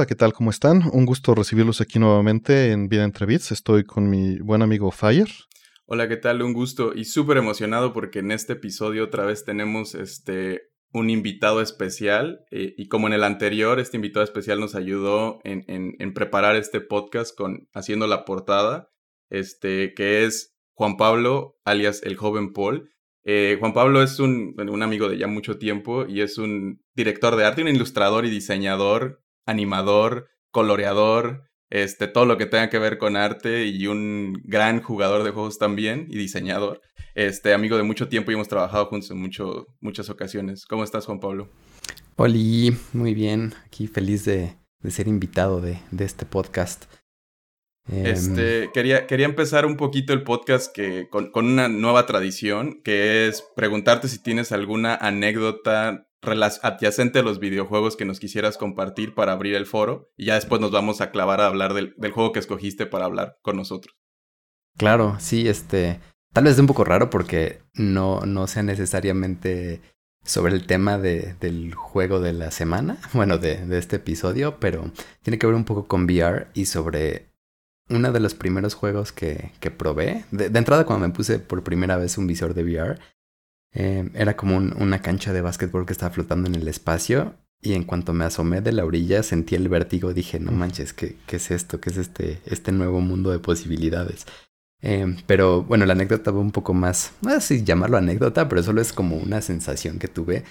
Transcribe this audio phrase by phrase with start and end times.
[0.00, 0.32] Hola, ¿qué tal?
[0.32, 0.84] ¿Cómo están?
[0.92, 3.52] Un gusto recibirlos aquí nuevamente en Vida Entre Bits.
[3.52, 5.28] Estoy con mi buen amigo Fire.
[5.84, 6.40] Hola, ¿qué tal?
[6.40, 11.60] Un gusto y súper emocionado porque en este episodio otra vez tenemos este un invitado
[11.60, 16.56] especial eh, y como en el anterior, este invitado especial nos ayudó en, en, preparar
[16.56, 18.90] este podcast con haciendo la portada,
[19.28, 22.90] este que es Juan Pablo, alias el joven Paul.
[23.24, 27.36] Eh, Juan Pablo es un, un amigo de ya mucho tiempo y es un director
[27.36, 29.20] de arte, un ilustrador y diseñador
[29.50, 35.22] animador, coloreador, este, todo lo que tenga que ver con arte y un gran jugador
[35.22, 36.82] de juegos también y diseñador.
[37.14, 40.66] Este, amigo de mucho tiempo y hemos trabajado juntos en mucho, muchas ocasiones.
[40.66, 41.48] ¿Cómo estás, Juan Pablo?
[42.16, 43.54] Hola, muy bien.
[43.64, 44.56] Aquí feliz de,
[44.88, 46.84] ser invitado de, este podcast.
[47.88, 52.82] Em, este, quería, quería empezar un poquito el podcast que, con, con una nueva tradición,
[52.82, 59.14] que es preguntarte si tienes alguna anécdota adyacente a los videojuegos que nos quisieras compartir
[59.14, 62.32] para abrir el foro y ya después nos vamos a clavar a hablar del, juego
[62.32, 63.96] que escogiste para hablar con nosotros.
[64.76, 66.00] Claro, sí, este,
[66.32, 69.80] tal vez es un poco raro porque no, no sea necesariamente
[70.22, 74.90] sobre el tema de, del juego de la semana, bueno, de, de, este episodio, pero
[75.22, 77.30] tiene que ver un poco con VR y sobre
[77.88, 80.24] uno de los primeros juegos que, que probé.
[80.30, 82.98] De, de, entrada, cuando me puse por primera vez un visor de VR,
[83.72, 87.34] eh, era como una cancha de básquetbol que estaba flotando en el espacio.
[87.62, 90.14] Y en cuanto me asomé de la orilla, sentí el vértigo.
[90.14, 91.78] Dije, no manches, ¿qué, qué es esto?
[91.78, 94.26] ¿Qué es este, este nuevo mundo de posibilidades?
[94.82, 98.62] Eh, pero bueno, la anécdota va un poco más, no sé si llamarlo anécdota, pero
[98.62, 100.44] solo es como una sensación que tuve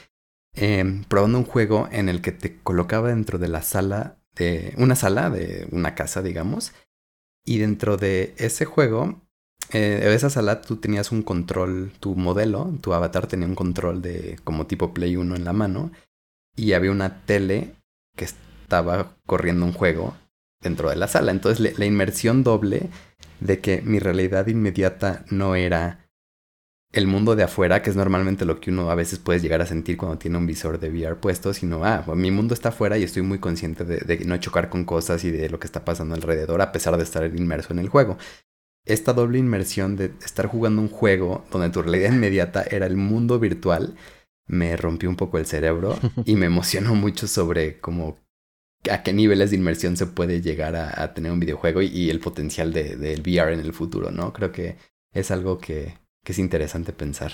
[0.55, 4.95] eh, probando un juego en el que te colocaba dentro de la sala de una
[4.95, 6.73] sala de una casa, digamos,
[7.43, 9.21] y dentro de ese juego
[9.71, 14.39] eh, esa sala tú tenías un control, tu modelo, tu avatar tenía un control de
[14.43, 15.91] como tipo Play 1 en la mano
[16.55, 17.75] y había una tele
[18.15, 20.15] que estaba corriendo un juego
[20.61, 21.31] dentro de la sala.
[21.31, 22.89] Entonces la inmersión doble
[23.39, 26.05] de que mi realidad inmediata no era
[26.91, 29.67] el mundo de afuera, que es normalmente lo que uno a veces puede llegar a
[29.67, 33.03] sentir cuando tiene un visor de VR puesto, sino, ah, mi mundo está afuera y
[33.03, 36.15] estoy muy consciente de, de, no chocar con cosas y de lo que está pasando
[36.15, 38.17] alrededor, a pesar de estar inmerso en el juego
[38.85, 43.39] esta doble inmersión de estar jugando un juego donde tu realidad inmediata era el mundo
[43.39, 43.95] virtual
[44.49, 48.17] me rompió un poco el cerebro y me emocionó mucho sobre cómo
[48.89, 52.71] a qué niveles de inmersión se puede llegar a, tener un videojuego y, el potencial
[52.71, 54.31] del de, VR en el futuro, ¿no?
[54.31, 54.77] Creo que
[55.11, 57.33] es algo que, que es interesante pensar.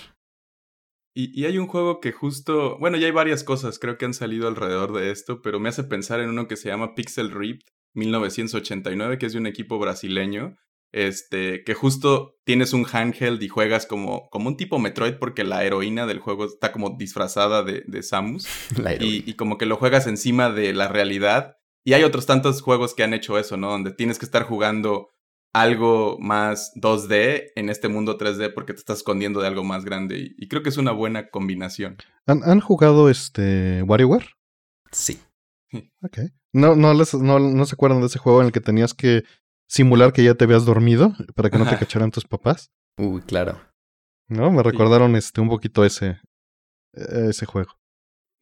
[1.14, 4.16] Y, y, hay un juego que justo, bueno, ya hay varias cosas, creo que han
[4.16, 7.68] salido alrededor de esto, pero me hace pensar en uno que se llama Pixel Rift
[7.94, 10.58] 1989, que es de un equipo brasileño,
[10.96, 15.66] este, que justo tienes un handheld y juegas como, como un tipo Metroid porque la
[15.66, 18.48] heroína del juego está como disfrazada de, de Samus.
[19.02, 21.58] y, y, como que lo juegas encima de la realidad.
[21.84, 23.70] Y hay otros tantos juegos que han hecho eso, ¿no?
[23.70, 25.10] Donde tienes que estar jugando
[25.52, 30.34] algo más 2D en este mundo 3D porque te estás escondiendo de algo más grande.
[30.38, 31.98] Y, creo que es una buena combinación.
[32.26, 34.30] ¿Han, ¿han jugado este WarioWare?
[34.92, 35.20] Sí.
[36.02, 36.20] Ok.
[36.54, 39.26] No, no, les, no, no se acuerdan de ese juego en el que tenías que
[39.68, 42.72] simular que ya te habías dormido para que no te cacharan tus papás.
[42.98, 43.60] Uy, claro.
[44.28, 46.20] No, me recordaron este un poquito ese
[46.94, 47.72] e-, ese juego.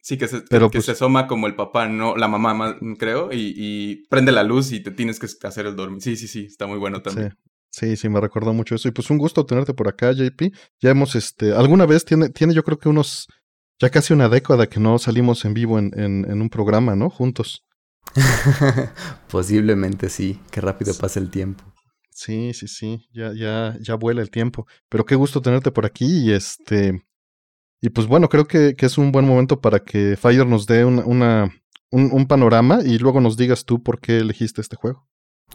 [0.00, 3.54] Sí, que se, que pues se asoma como el papá, no, la mamá, creo, y,
[3.56, 6.02] y, prende la luz y te tienes que hacer el dormir.
[6.02, 7.38] Sí, sí, sí, está muy bueno también.
[7.70, 7.86] Sí.
[7.86, 8.86] sí, sí, me recordó mucho eso.
[8.86, 10.52] Y pues un gusto tenerte por acá, JP.
[10.82, 13.28] Ya hemos, este, alguna vez tiene, tiene yo creo que unos,
[13.80, 17.08] ya casi una década que no salimos en vivo en, en, en un programa, ¿no?
[17.08, 17.64] Juntos.
[19.30, 21.64] Posiblemente sí, qué rápido pasa el tiempo.
[22.10, 24.66] Sí, sí, sí, ya, ya, ya vuela el tiempo.
[24.88, 27.04] Pero qué gusto tenerte por aquí y este.
[27.80, 30.84] Y pues bueno, creo que, que es un buen momento para que Fire nos dé
[30.84, 31.52] una, una
[31.90, 35.06] un, un, panorama y luego nos digas tú por qué elegiste este juego.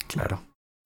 [0.07, 0.41] Claro.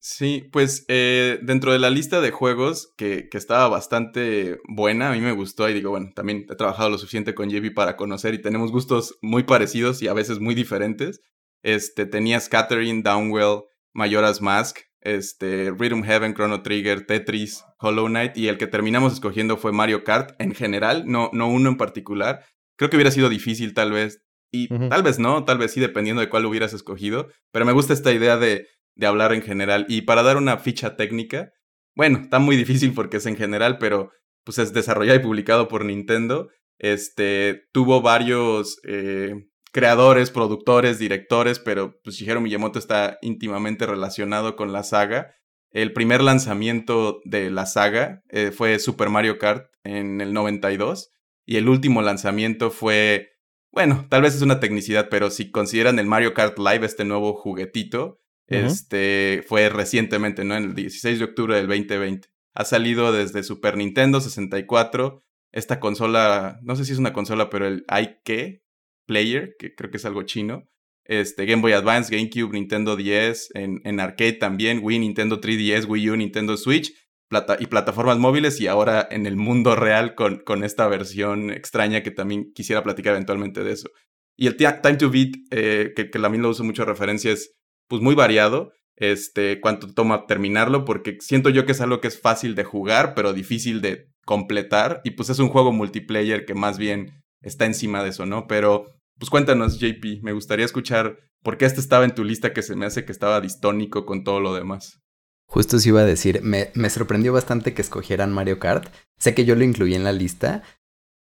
[0.06, 5.12] Sí, pues eh, dentro de la lista de juegos que, que, estaba bastante buena, a
[5.12, 8.34] mí me gustó y digo, bueno, también he trabajado lo suficiente con JP para conocer
[8.34, 11.22] y tenemos gustos muy parecidos y a veces muy diferentes.
[11.64, 13.62] Este, tenías Catherine, Downwell,
[13.92, 19.56] Majora's Mask, este, Rhythm Heaven, Chrono Trigger, Tetris, Hollow Knight y el que terminamos escogiendo
[19.56, 22.44] fue Mario Kart en general, no, no uno en particular.
[22.76, 24.22] Creo que hubiera sido difícil tal vez
[24.52, 27.92] y tal vez no, tal vez sí, dependiendo de cuál hubieras escogido, pero me gusta
[27.92, 31.50] esta idea de, de hablar en general y para dar una ficha técnica,
[31.96, 34.10] bueno, está muy difícil porque es en general, pero
[34.44, 36.50] pues es desarrollado y publicado por Nintendo.
[36.78, 44.72] Este tuvo varios eh, creadores, productores, directores, pero pues Shigeru Miyamoto está íntimamente relacionado con
[44.72, 45.34] la saga.
[45.72, 51.10] El primer lanzamiento de la saga eh, fue Super Mario Kart en el 92
[51.44, 53.32] y el último lanzamiento fue,
[53.72, 57.34] bueno, tal vez es una tecnicidad, pero si consideran el Mario Kart Live, este nuevo
[57.34, 60.54] juguetito, este fue recientemente, ¿no?
[60.54, 62.28] En el 16 de octubre del 2020.
[62.54, 67.66] Ha salido desde Super Nintendo 64, esta consola, no sé si es una consola, pero
[67.66, 68.62] el IK
[69.06, 70.64] Player, que creo que es algo chino,
[71.04, 76.10] este, Game Boy Advance, GameCube, Nintendo 10, en, en arcade también, Wii, Nintendo 3DS, Wii
[76.10, 76.92] U, Nintendo Switch
[77.28, 82.02] plata y plataformas móviles y ahora en el mundo real con, con esta versión extraña
[82.02, 83.90] que también quisiera platicar eventualmente de eso.
[84.36, 87.54] Y el Time to Beat, eh, que, que también lo uso mucho referencia, es
[87.88, 88.72] pues muy variado.
[88.96, 93.14] Este, cuánto toma terminarlo, porque siento yo que es algo que es fácil de jugar,
[93.14, 95.00] pero difícil de completar.
[95.04, 98.46] Y pues es un juego multiplayer que más bien está encima de eso, ¿no?
[98.46, 102.62] Pero pues cuéntanos, JP, me gustaría escuchar por qué este estaba en tu lista que
[102.62, 105.00] se me hace que estaba distónico con todo lo demás.
[105.46, 108.88] Justo os iba a decir, me, me sorprendió bastante que escogieran Mario Kart.
[109.18, 110.62] Sé que yo lo incluí en la lista,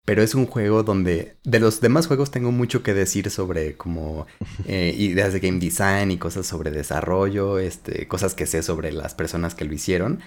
[0.05, 4.25] pero es un juego donde de los demás juegos tengo mucho que decir sobre como
[4.65, 9.13] eh, ideas de game design y cosas sobre desarrollo, este, cosas que sé sobre las
[9.13, 10.21] personas que lo hicieron.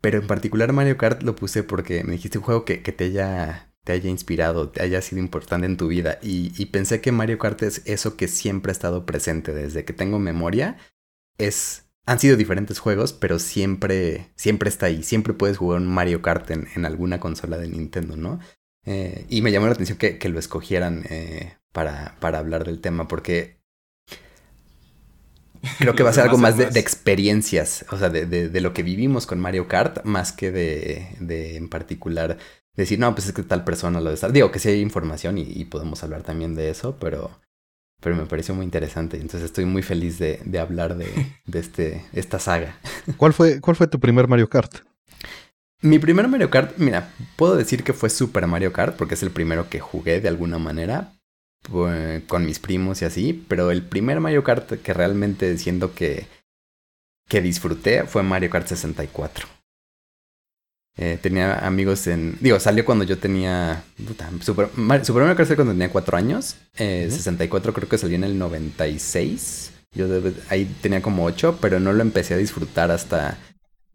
[0.00, 3.04] Pero en particular Mario Kart lo puse porque me dijiste un juego que, que te
[3.04, 6.18] haya te haya inspirado, te haya sido importante en tu vida.
[6.22, 10.18] Y, pensé que Mario Kart es eso que siempre ha estado presente desde que tengo
[10.18, 10.78] memoria.
[11.36, 15.02] Es, han sido diferentes juegos, pero siempre, siempre está ahí.
[15.02, 18.40] Siempre puedes jugar un Mario Kart en, alguna consola de Nintendo, ¿no?
[18.86, 23.06] Eh, y me llamó la atención que, lo escogieran eh, para, para hablar del tema,
[23.06, 23.58] porque
[25.78, 28.82] creo que va a ser algo más de, experiencias, o sea, de, de, lo que
[28.82, 32.38] vivimos con Mario Kart, más que de, de en particular
[32.82, 34.32] decir, no, pues es que tal persona lo de estar.
[34.32, 37.30] Digo que sí hay información y, podemos hablar también de eso, pero,
[38.00, 39.16] pero me pareció muy interesante.
[39.16, 41.06] Entonces estoy muy feliz de, de hablar de,
[41.46, 42.78] de este, esta saga.
[43.16, 44.74] ¿Cuál fue, ¿Cuál fue tu primer Mario Kart?
[45.82, 49.30] Mi primer Mario Kart, mira, puedo decir que fue Super Mario Kart porque es el
[49.30, 51.12] primero que jugué de alguna manera
[51.70, 56.26] pues, con mis primos y así, pero el primer Mario Kart que realmente siento que,
[57.28, 59.53] que disfruté fue Mario Kart 64.
[60.96, 62.36] Eh, tenía amigos en.
[62.40, 63.82] Digo, salió cuando yo tenía.
[64.06, 64.68] Puta, Super,
[65.02, 66.56] Super Mario Kart cuando tenía 4 años.
[66.76, 69.72] Eh, 64 creo que salió en el 96.
[69.92, 70.06] Yo
[70.48, 73.38] ahí tenía como 8, pero no lo empecé a disfrutar hasta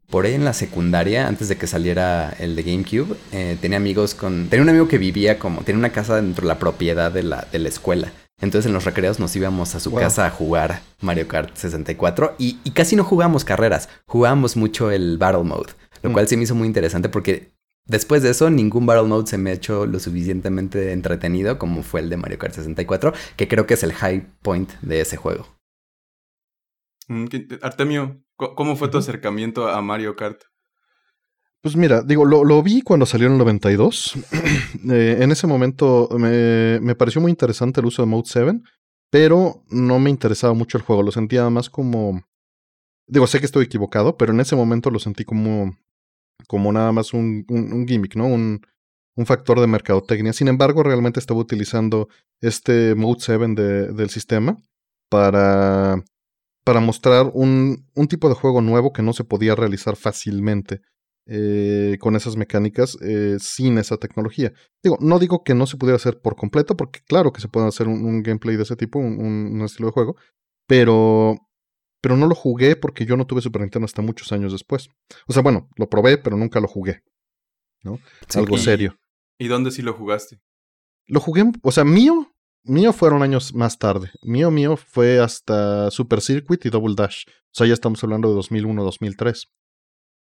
[0.09, 3.15] por ahí en la secundaria, antes de que saliera el de GameCube.
[3.31, 4.49] Eh, tenía amigos con.
[4.49, 5.61] Tenía un amigo que vivía como.
[5.61, 8.11] Tenía una casa dentro de la propiedad de la, de la escuela.
[8.41, 12.59] Entonces en los recreos nos íbamos a su casa a jugar Mario Kart 64 y,
[12.63, 15.73] y casi no jugábamos carreras, jugábamos mucho el Battle Mode.
[16.01, 16.13] Lo mm.
[16.13, 17.51] cual se me hizo muy interesante porque
[17.85, 22.01] después de eso ningún Battle Mode se me ha hecho lo suficientemente entretenido como fue
[22.01, 25.47] el de Mario Kart 64, que creo que es el high point de ese juego.
[27.07, 27.25] Mm,
[27.61, 30.41] Artemio, ¿cómo fue tu acercamiento a Mario Kart?
[31.61, 34.15] Pues mira, digo, lo, vi cuando salió en el 92.
[34.89, 38.61] Eh, en ese momento me, me, pareció muy interesante el uso de Mode 7,
[39.11, 41.03] pero no me interesaba mucho el juego.
[41.03, 42.23] Lo sentía más como
[43.09, 45.75] Digo, sé que estoy equivocado, pero en ese momento lo sentí como,
[46.47, 48.27] como nada más un, un, gimmick, ¿no?
[48.27, 48.61] Un,
[49.15, 50.33] un, factor de mercadotecnia.
[50.33, 52.07] Sin embargo, realmente estaba utilizando
[52.41, 54.57] este Mode 7 de, del sistema
[55.09, 56.03] para,
[56.63, 60.81] para mostrar un, un, tipo de juego nuevo que no se podía realizar fácilmente
[61.31, 64.51] eh, con esas mecánicas eh, sin esa tecnología.
[64.81, 67.67] Digo, no digo que no se pudiera hacer por completo, porque claro que se puede
[67.67, 70.15] hacer un, un gameplay de ese tipo, un, estilo de juego,
[70.65, 71.37] pero
[72.01, 74.89] pero no lo jugué porque yo no tuve Super Nintendo hasta muchos años después.
[75.27, 77.01] O sea, bueno, lo probé, pero nunca lo jugué.
[77.83, 77.99] ¿No?
[78.35, 78.97] Algo serio.
[79.37, 80.41] ¿Y dónde sí lo jugaste?
[81.07, 82.31] Lo jugué, o sea, mío,
[82.63, 84.11] mío fueron años más tarde.
[84.21, 87.23] Mío, mío fue hasta Super Circuit y Double Dash.
[87.27, 89.47] O sea, ya estamos hablando de 2001, 2003.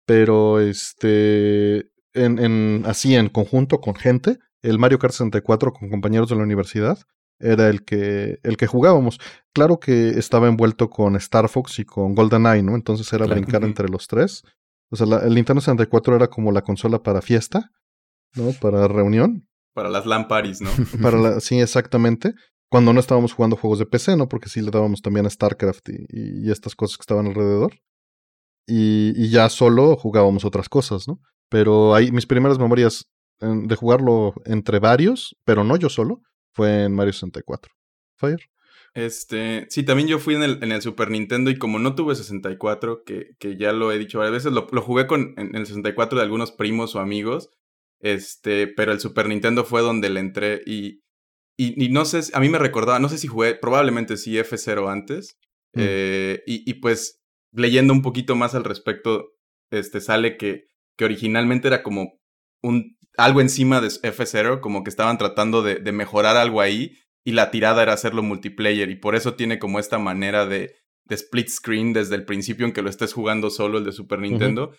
[0.06, 6.30] Pero, este, en, en, así en conjunto con gente, el Mario Kart 64 con compañeros
[6.30, 6.98] de la universidad,
[7.40, 9.20] era el que, el que jugábamos.
[9.52, 12.74] Claro que estaba envuelto con Star Fox y con GoldenEye, ¿no?
[12.74, 14.42] Entonces era brincar entre los tres.
[14.90, 17.70] O sea, el Nintendo 64 era como la consola para fiesta,
[18.34, 18.52] ¿no?
[18.52, 19.48] Para reunión.
[19.74, 20.70] Para las lamparis, ¿no?
[21.02, 22.34] para la, sí, exactamente.
[22.70, 24.28] Cuando no estábamos jugando juegos de PC, ¿no?
[24.28, 27.74] Porque sí le dábamos también a StarCraft y, y estas cosas que estaban alrededor.
[28.66, 31.20] Y, y, ya solo jugábamos otras cosas, ¿no?
[31.48, 33.06] Pero ahí mis primeras memorias
[33.40, 36.22] de jugarlo entre varios, pero no yo solo,
[36.58, 37.72] fue en Mario 64.
[38.16, 38.50] Fire.
[38.92, 42.16] Este, sí, también yo fui en el, en el Super Nintendo y como no tuve
[42.16, 45.66] 64, que, que ya lo he dicho varias veces, lo, lo jugué con, en, el
[45.66, 47.50] 64 de algunos primos o amigos,
[48.00, 51.04] este, pero el Super Nintendo fue donde le entré y,
[51.56, 55.38] y, no sé, a mí me recordaba, no sé si jugué, probablemente sí F0 antes.
[55.74, 55.80] Mm.
[55.80, 57.20] Eh, y, y, pues
[57.52, 59.36] leyendo un poquito más al respecto,
[59.70, 62.18] este sale que, que originalmente era como
[62.62, 67.32] un algo encima de F0, como que estaban tratando de, de, mejorar algo ahí y
[67.32, 71.48] la tirada era hacerlo multiplayer y por eso tiene como esta manera de, de split
[71.48, 74.72] screen desde el principio en que lo estés jugando solo el de Super Nintendo.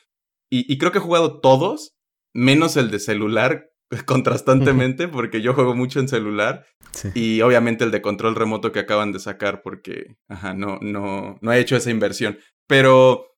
[0.50, 1.96] y, y, creo que he jugado todos,
[2.34, 3.70] menos el de celular,
[4.06, 6.66] contrastantemente, porque yo juego mucho en celular.
[7.14, 11.52] Y obviamente el de control remoto que acaban de sacar, porque ajá, no, no, no
[11.52, 12.40] he hecho esa inversión.
[12.68, 13.29] Pero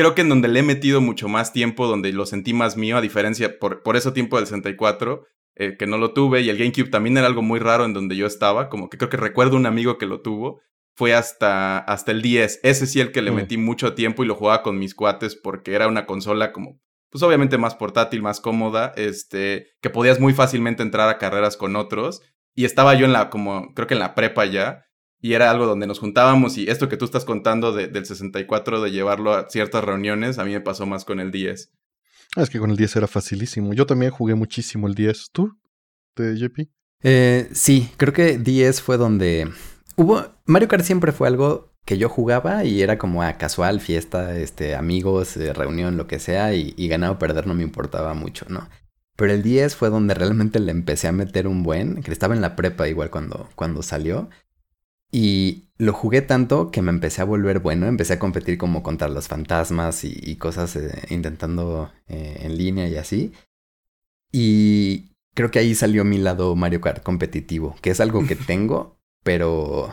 [0.00, 2.96] creo que en donde le he metido mucho más tiempo, donde lo sentí más mío,
[2.96, 5.26] a diferencia, por, por ese tiempo del 64,
[5.56, 8.16] eh, que no lo tuve, y el GameCube también era algo muy raro en donde
[8.16, 10.62] yo estaba, como que creo que recuerdo un amigo que lo tuvo,
[10.96, 12.60] fue hasta, hasta el 10.
[12.62, 13.34] Ese sí el que le mm.
[13.34, 16.80] metí mucho tiempo y lo jugaba con mis cuates porque era una consola como
[17.10, 21.76] pues obviamente más portátil, más cómoda, este, que podías muy fácilmente entrar a carreras con
[21.76, 22.22] otros.
[22.54, 24.84] Y estaba yo en la, como, creo que en la prepa ya,
[25.20, 28.80] y era algo donde nos juntábamos y esto que tú estás contando de, del 64,
[28.80, 31.70] de llevarlo a ciertas reuniones, a mí me pasó más con el 10.
[32.36, 33.74] Ah, es que con el 10 era facilísimo.
[33.74, 35.30] Yo también jugué muchísimo el 10.
[35.32, 35.58] ¿Tú?
[36.16, 36.70] ¿De JP?
[37.02, 39.50] Eh, sí, creo que 10 fue donde
[39.96, 40.24] hubo...
[40.46, 44.76] Mario Kart siempre fue algo que yo jugaba y era como a casual, fiesta, este,
[44.76, 48.46] amigos, eh, reunión, lo que sea, y, y ganar o perder no me importaba mucho,
[48.48, 48.68] ¿no?
[49.16, 52.40] Pero el 10 fue donde realmente le empecé a meter un buen, que estaba en
[52.40, 54.30] la prepa igual cuando, cuando salió.
[55.10, 59.08] Y lo jugué tanto que me empecé a volver bueno, empecé a competir como contra
[59.08, 63.32] los fantasmas y, cosas eh, intentando eh, en línea y así.
[64.30, 68.98] Y creo que ahí salió mi lado Mario Kart competitivo, que es algo que tengo,
[69.24, 69.92] pero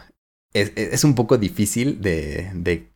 [0.54, 2.92] es, un poco difícil de,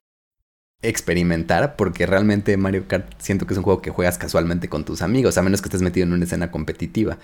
[0.84, 5.04] experimentar porque realmente Mario Kart siento que es un juego que juegas casualmente con tus
[5.04, 7.20] amigos, a menos que estés metido en una escena competitiva.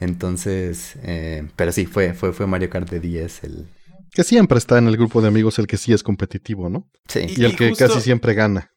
[0.00, 3.68] Entonces, eh, pero sí, fue, fue, fue Mario Kart de 10 el...
[4.12, 6.90] Que siempre está en el grupo de amigos el que sí es competitivo, ¿no?
[7.08, 7.26] Sí.
[7.36, 8.70] Y, el que casi siempre gana.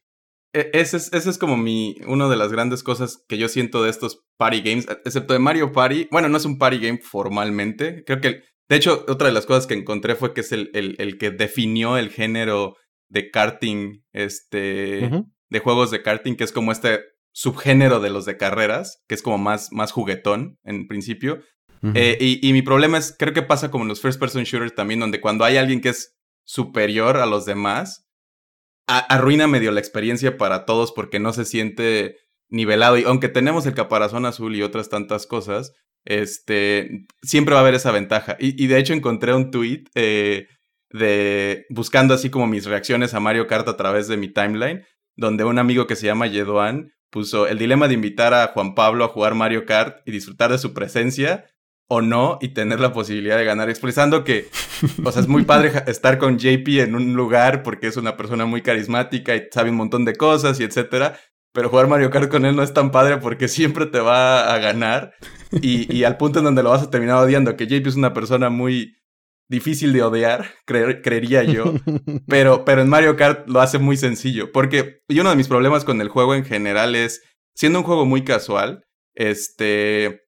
[0.53, 3.83] E, ese es, ese es como mi, una de las grandes cosas que yo siento
[3.83, 6.07] de estos party games, excepto de Mario Party.
[6.11, 8.03] Bueno, no es un party game formalmente.
[8.05, 11.17] Creo que de hecho, otra de las cosas que encontré fue que es el, el,
[11.17, 12.75] que definió el género
[13.09, 15.09] de karting, este,
[15.49, 17.01] de juegos de karting, que es como este
[17.31, 21.41] subgénero de los de carreras, que es como más, más juguetón en principio.
[21.93, 24.99] Eh, y, mi problema es, creo que pasa como en los first person shooters también,
[24.99, 28.07] donde cuando hay alguien que es superior a los demás,
[28.87, 32.17] arruina medio la experiencia para todos porque no se siente
[32.49, 32.97] nivelado.
[32.97, 35.73] Y aunque tenemos el caparazón azul y otras tantas cosas,
[36.05, 38.37] este, siempre va a haber esa ventaja.
[38.39, 40.47] Y, de hecho encontré un tweet eh,
[40.91, 45.43] de buscando así como mis reacciones a Mario Kart a través de mi timeline, donde
[45.43, 49.09] un amigo que se llama Yedoan puso el dilema de invitar a Juan Pablo a
[49.09, 51.45] jugar Mario Kart y disfrutar de su presencia
[51.87, 54.49] o no y tener la posibilidad de ganar, expresando que,
[55.03, 58.45] o sea, es muy padre estar con JP en un lugar porque es una persona
[58.45, 61.19] muy carismática y sabe un montón de cosas y etcétera,
[61.53, 64.57] pero jugar Mario Kart con él no es tan padre porque siempre te va a
[64.57, 65.13] ganar
[65.61, 68.49] y, al punto en donde lo vas a terminar odiando, que JP es una persona
[68.49, 68.95] muy
[69.47, 71.75] difícil de odiar, creería yo,
[72.27, 75.85] pero, pero en Mario Kart lo hace muy sencillo, porque y uno de mis problemas
[75.85, 77.21] con el juego en general es,
[77.53, 80.24] siendo un juego muy casual, este,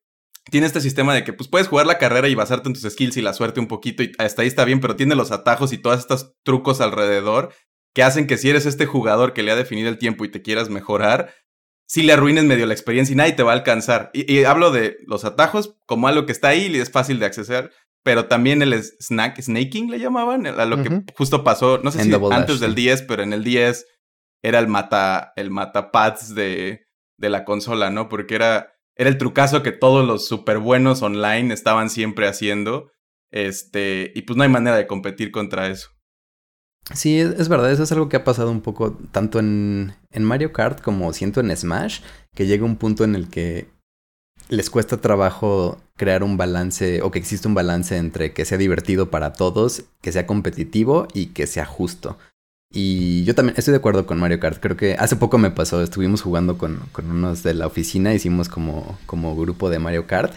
[0.50, 3.18] tiene este sistema de que pues puedes jugar la carrera y basarte en tus skills
[3.18, 5.78] y la suerte un poquito y hasta ahí está bien, pero tiene los atajos y
[5.78, 7.54] todos estos trucos alrededor
[7.94, 10.42] que hacen que si eres este jugador que le ha definido el tiempo y te
[10.42, 11.34] quieras mejorar,
[11.88, 14.12] si le arruines medio la experiencia y nadie te va a alcanzar.
[14.14, 17.72] Y, hablo de los atajos como algo que está ahí y es fácil de acceder,
[18.04, 22.14] pero también el snack, snaking le llamaban, a lo que justo pasó, no sé si
[22.32, 23.88] antes del 10, pero en el 10
[24.44, 26.86] era el mata, el matapads de,
[27.18, 28.10] de la consola, ¿no?
[28.10, 32.92] Porque era, era el trucazo que todos los super buenos online estaban siempre haciendo.
[33.32, 35.90] Este, y pues no hay manera de competir contra eso.
[36.94, 40.54] Sí, es, verdad, eso es algo que ha pasado un poco tanto en, en Mario
[40.54, 42.00] Kart como siento en Smash,
[42.34, 43.68] que llega un punto en el que
[44.50, 49.10] les cuesta trabajo crear un balance o que existe un balance entre que sea divertido
[49.10, 52.18] para todos, que sea competitivo y que sea justo.
[52.72, 54.60] Y yo también estoy de acuerdo con Mario Kart.
[54.60, 58.50] Creo que hace poco me pasó, estuvimos jugando con, con unos de la oficina, hicimos
[58.50, 60.34] como, como grupo de Mario Kart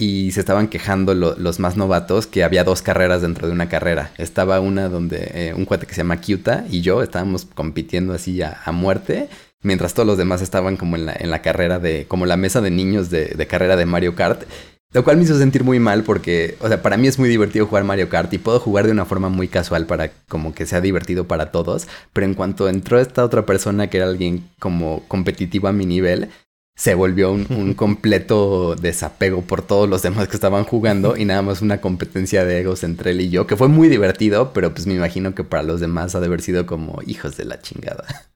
[0.00, 4.12] y se estaban quejando los más novatos que había dos carreras dentro de una carrera.
[4.16, 8.40] Estaba una donde eh, un cuate que se llama Kyuta y yo estábamos compitiendo así
[8.40, 9.28] a, muerte,
[9.60, 12.62] mientras todos los demás estaban como en la, en la carrera de, como la mesa
[12.62, 14.44] de niños de, de, carrera de Mario Kart.
[14.92, 17.66] Lo cual me hizo sentir muy mal porque, o sea, para mí es muy divertido
[17.66, 20.80] jugar Mario Kart y puedo jugar de una forma muy casual para como que sea
[20.80, 21.86] divertido para todos.
[22.12, 26.30] Pero en cuanto entró esta otra persona que era alguien como competitivo a mi nivel,
[26.74, 31.62] se volvió un, completo desapego por todos los demás que estaban jugando y nada más
[31.62, 34.94] una competencia de egos entre él y yo, que fue muy divertido, pero pues me
[34.94, 38.29] imagino que para los demás ha de haber sido como hijos de la chingada.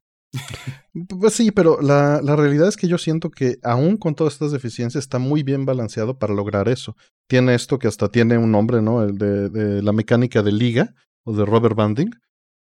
[1.21, 4.53] Pues sí, pero la, la, realidad es que yo siento que aún con todas estas
[4.53, 6.97] deficiencias está muy bien balanceado para lograr eso.
[7.29, 9.03] Tiene esto que hasta tiene un nombre, ¿no?
[9.03, 12.11] El de, la mecánica de liga o de Robert Banding,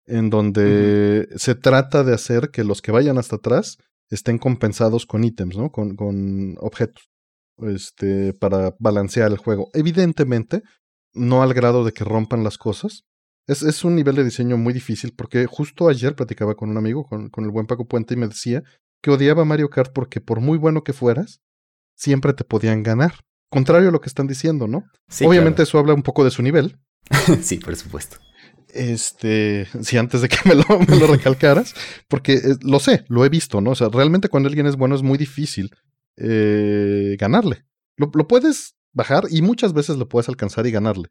[0.07, 3.79] en donde se trata de hacer que los que vayan hasta atrás
[4.11, 5.71] estén compensados con ítems, ¿no?
[5.71, 7.11] Con, con objetos,
[7.59, 9.71] este, para balancear el juego.
[9.73, 10.62] Evidentemente,
[11.12, 13.05] no al grado de que rompan las cosas,
[13.50, 17.04] es, es, un nivel de diseño muy difícil porque justo ayer platicaba con un amigo,
[17.04, 18.62] con, con el buen Paco Puente, y me decía
[19.02, 21.40] que odiaba Mario Kart porque por muy bueno que fueras,
[21.97, 23.14] siempre te podían ganar.
[23.50, 24.85] Contrario a lo que están diciendo, ¿no?
[25.23, 26.78] Obviamente eso habla un poco de su nivel.
[27.42, 28.19] sí, por supuesto.
[28.73, 31.75] Este, si antes de que me lo, me lo recalcaras,
[32.07, 33.73] porque eh, lo sé, lo he visto, ¿no?
[33.73, 35.71] O sea, realmente cuando alguien es bueno es muy difícil
[36.16, 37.64] eh, ganarle.
[37.97, 41.09] Lo, lo, puedes bajar y muchas veces lo puedes alcanzar y ganarle.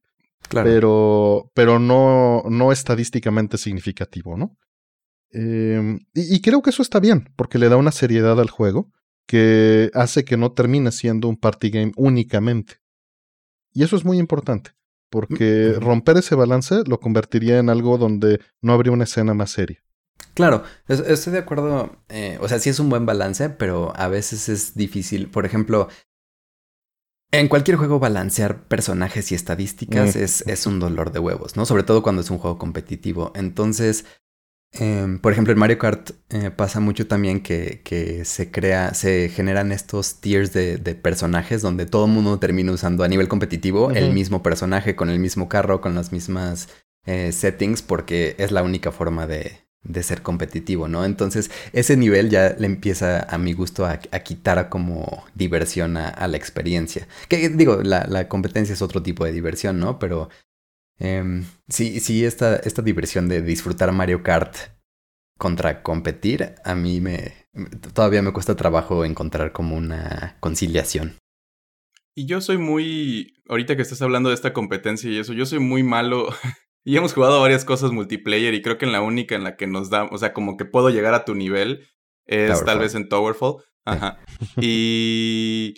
[0.50, 4.58] Pero, pero no, no estadísticamente significativo, ¿no?
[5.31, 8.91] Em, y, creo que eso está bien, porque le da una seriedad al juego
[9.27, 12.77] que hace que no termine siendo un party game únicamente.
[13.72, 14.72] Y eso es muy importante,
[15.12, 19.84] porque romper ese balance lo convertiría en algo donde no habría una escena más seria.
[20.34, 21.98] Claro, estoy de acuerdo.
[22.10, 25.27] Eh, o sea, sí es un buen balance, pero a veces es difícil.
[25.27, 25.89] Por ejemplo,
[27.32, 30.20] en cualquier juego balancear personajes y estadísticas mm.
[30.20, 31.66] es, es, un dolor de huevos, ¿no?
[31.66, 33.32] Sobre todo cuando es un juego competitivo.
[33.36, 34.06] Entonces,
[34.72, 39.30] em, por ejemplo, en Mario Kart eh, pasa mucho también que, que, se crea, se
[39.30, 43.92] generan estos tiers de, de, personajes donde todo el mundo termina usando a nivel competitivo
[43.92, 46.68] el mismo personaje, con el mismo carro, con las mismas
[47.06, 51.06] eh, settings, porque es la única forma de, de ser competitivo, ¿no?
[51.06, 56.38] Entonces, ese nivel ya le empieza a mi gusto a, quitar como diversión a, la
[56.38, 57.08] experiencia.
[57.28, 60.00] Que digo, la, competencia es otro tipo de diversión, ¿no?
[60.00, 60.30] Pero
[61.00, 64.56] em, sí, sí, esta, esta diversión de disfrutar Mario Kart
[65.38, 67.40] contra competir, a mí me
[67.94, 71.18] todavía me cuesta trabajo encontrar como una conciliación.
[72.15, 75.60] Y yo soy muy, ahorita que estás hablando de esta competencia y eso, yo soy
[75.60, 76.30] muy malo
[76.86, 79.68] y hemos jugado varias cosas multiplayer y creo que en la única en la que
[79.68, 81.88] nos da, o sea, como que puedo llegar a tu nivel
[82.26, 83.63] es tal vez en Towerfall.
[83.86, 84.20] Ajá.
[84.62, 85.74] y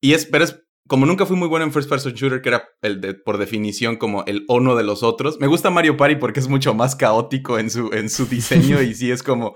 [0.00, 2.68] y es, pero es como nunca fui muy bueno en first person shooter, que era
[2.82, 5.38] el de, por definición como el uno de los otros.
[5.38, 8.94] Me gusta Mario Party porque es mucho más caótico en su, en su diseño y
[8.94, 9.54] sí es como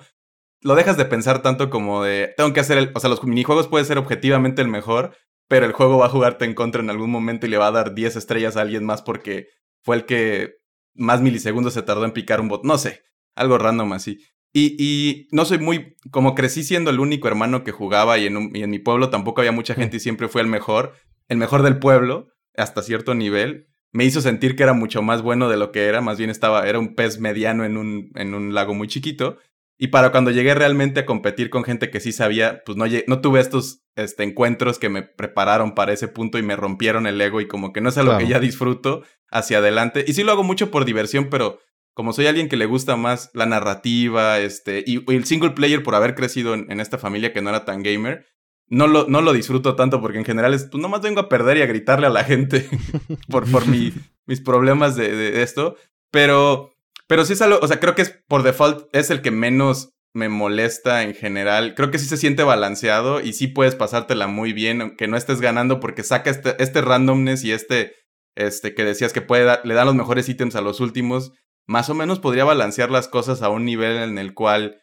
[0.60, 3.68] lo dejas de pensar tanto como de tengo que hacer el, o sea, los minijuegos
[3.68, 5.14] puede ser objetivamente el mejor,
[5.48, 7.72] pero el juego va a jugarte en contra en algún momento y le va a
[7.72, 9.48] dar 10 estrellas a alguien más porque
[9.82, 10.54] fue el que
[10.94, 12.64] más milisegundos se tardó en picar un bot.
[12.64, 13.02] No sé,
[13.34, 14.20] algo random así.
[14.52, 18.50] Y, y no soy muy, como crecí siendo el único hermano que jugaba y en,
[18.54, 20.92] y en mi pueblo tampoco había mucha gente y siempre fue el mejor,
[21.28, 25.48] el mejor del pueblo, hasta cierto nivel, me hizo sentir que era mucho más bueno
[25.48, 28.54] de lo que era, más bien estaba, era un pez mediano en un, en un
[28.54, 29.38] lago muy chiquito.
[29.76, 33.20] Y para cuando llegué realmente a competir con gente que sí sabía, pues no, no
[33.20, 37.40] tuve estos este, encuentros que me prepararon para ese punto y me rompieron el ego
[37.40, 40.04] y como que no es algo que ya disfruto hacia adelante.
[40.06, 41.58] Y sí lo hago mucho por diversión, pero
[41.92, 45.96] como soy alguien que le gusta más la narrativa, este, y, el single player por
[45.96, 48.26] haber crecido en, esta familia que no era tan gamer,
[48.68, 51.58] no lo, no lo disfruto tanto porque en general es, pues nomás vengo a perder
[51.58, 52.68] y a gritarle a la gente
[53.28, 53.92] por, por mi,
[54.26, 55.76] mis problemas de, de esto.
[56.10, 56.73] Pero
[57.06, 59.90] pero sí es algo, o sea, creo que es por default es el que menos
[60.14, 61.74] me molesta en general.
[61.74, 65.40] Creo que sí se siente balanceado y sí puedes pasártela muy bien, aunque no estés
[65.40, 67.94] ganando, porque saca este, este randomness y este,
[68.36, 71.32] este que decías que puede le dan los mejores ítems a los últimos.
[71.66, 74.82] Más o menos podría balancear las cosas a un nivel en el cual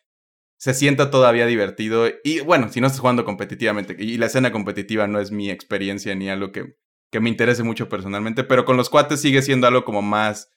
[0.58, 2.08] se sienta todavía divertido.
[2.24, 6.14] Y bueno, si no estás jugando competitivamente, y la escena competitiva no es mi experiencia
[6.14, 6.76] ni algo que,
[7.12, 10.50] que me interese mucho personalmente, pero con los cuates sigue siendo algo como más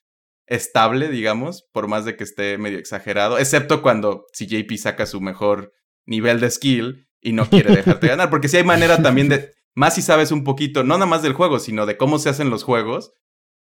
[0.47, 5.21] estable, digamos, por más de que esté medio exagerado, excepto cuando si JP saca su
[5.21, 5.73] mejor
[6.07, 9.95] nivel de skill y no quiere dejarte ganar, porque si hay manera también de, más
[9.95, 12.63] si sabes un poquito, no nada más del juego, sino de cómo se hacen los
[12.63, 13.13] juegos,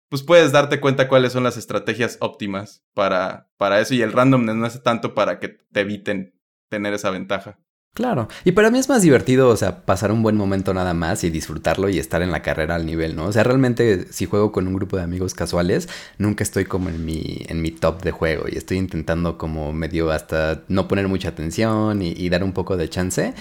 [0.09, 4.55] pues puedes darte cuenta cuáles son las estrategias óptimas para, para eso y el randomness
[4.55, 6.33] no hace tanto para que te eviten
[6.69, 7.59] tener esa ventaja.
[7.95, 11.25] Claro, y para mí es más divertido, o sea, pasar un buen momento nada más
[11.25, 13.25] y disfrutarlo y estar en la carrera al nivel, ¿no?
[13.25, 17.03] O sea, realmente si juego con un grupo de amigos casuales, nunca estoy como en
[17.03, 21.29] mi, en mi top de juego y estoy intentando como medio hasta no poner mucha
[21.29, 23.33] atención y, dar un poco de chance.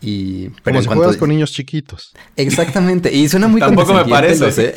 [0.00, 2.12] Y, pero Como si juegas con niños chiquitos.
[2.36, 3.12] Exactamente.
[3.12, 4.72] Y suena muy Tampoco me parece.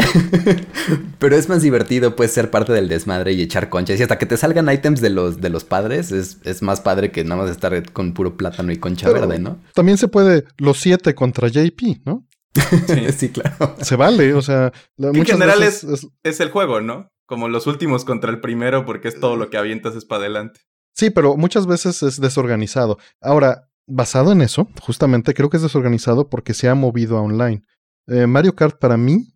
[1.19, 3.99] pero es más divertido, pues, ser parte del desmadre y echar conchas.
[3.99, 7.11] Y hasta que te salgan ítems de los, de los padres, es, es más padre
[7.11, 9.59] que nada más estar con puro plátano y concha verde, ¿no?
[9.73, 12.25] También se puede los siete contra JP, ¿no?
[13.17, 13.75] Sí, claro.
[13.81, 14.71] Se vale, o sea.
[14.97, 15.85] En general es,
[16.23, 17.09] es el juego, ¿no?
[17.25, 20.61] Como los últimos contra el primero, porque es todo lo que avientas es para adelante.
[20.93, 22.97] Sí, pero muchas veces es desorganizado.
[23.21, 27.61] Ahora, basado en eso, justamente creo que es desorganizado porque se ha movido a online.
[28.07, 29.27] Eh, Mario Kart para mí,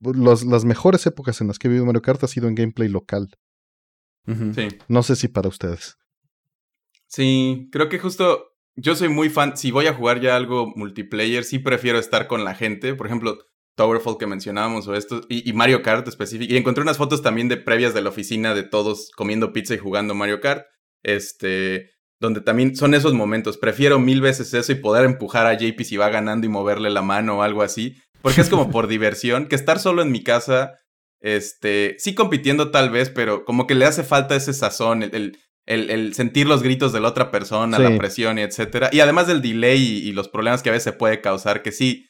[0.00, 3.28] las mejores épocas en las que he vivido Mario Kart ha sido en gameplay local.
[4.26, 4.68] Sí.
[4.88, 5.96] No sé si para ustedes.
[7.06, 9.56] Sí, creo que justo yo soy muy fan.
[9.56, 12.94] Si voy a jugar ya algo multiplayer, sí prefiero estar con la gente.
[12.94, 13.38] Por ejemplo,
[13.76, 16.52] Towerfall que mencionábamos o esto, y, y, Mario Kart específico.
[16.52, 19.78] Y encontré unas fotos también de previas de la oficina de todos comiendo pizza y
[19.78, 20.66] jugando Mario Kart.
[21.02, 23.58] Este, donde también son esos momentos.
[23.58, 27.02] Prefiero mil veces eso y poder empujar a JP si va ganando y moverle la
[27.02, 27.96] mano o algo así.
[28.22, 30.78] Porque es como por diversión, que estar solo en mi casa,
[31.20, 35.90] este, sí compitiendo tal vez, pero como que le hace falta ese sazón, el, el,
[35.90, 38.90] el sentir los gritos de la otra persona, la presión y etcétera.
[38.92, 41.72] Y además del delay y, y, los problemas que a veces se puede causar, que
[41.72, 42.08] sí,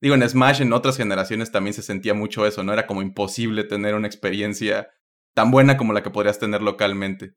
[0.00, 2.72] digo, en Smash en otras generaciones también se sentía mucho eso, ¿no?
[2.72, 4.88] Era como imposible tener una experiencia
[5.34, 7.34] tan buena como la que podrías tener localmente.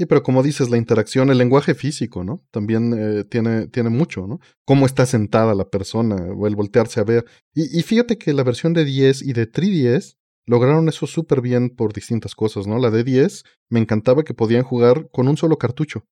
[0.00, 2.40] Sí, pero como dices, la interacción, el lenguaje físico, ¿no?
[2.50, 4.40] También eh, tiene, tiene mucho, ¿no?
[4.64, 7.26] Cómo está sentada la persona o el voltearse a ver.
[7.52, 11.68] Y, y fíjate que la versión de 10 y de 3DS lograron eso súper bien
[11.68, 12.78] por distintas cosas, ¿no?
[12.78, 16.06] La de 10 me encantaba que podían jugar con un solo cartucho.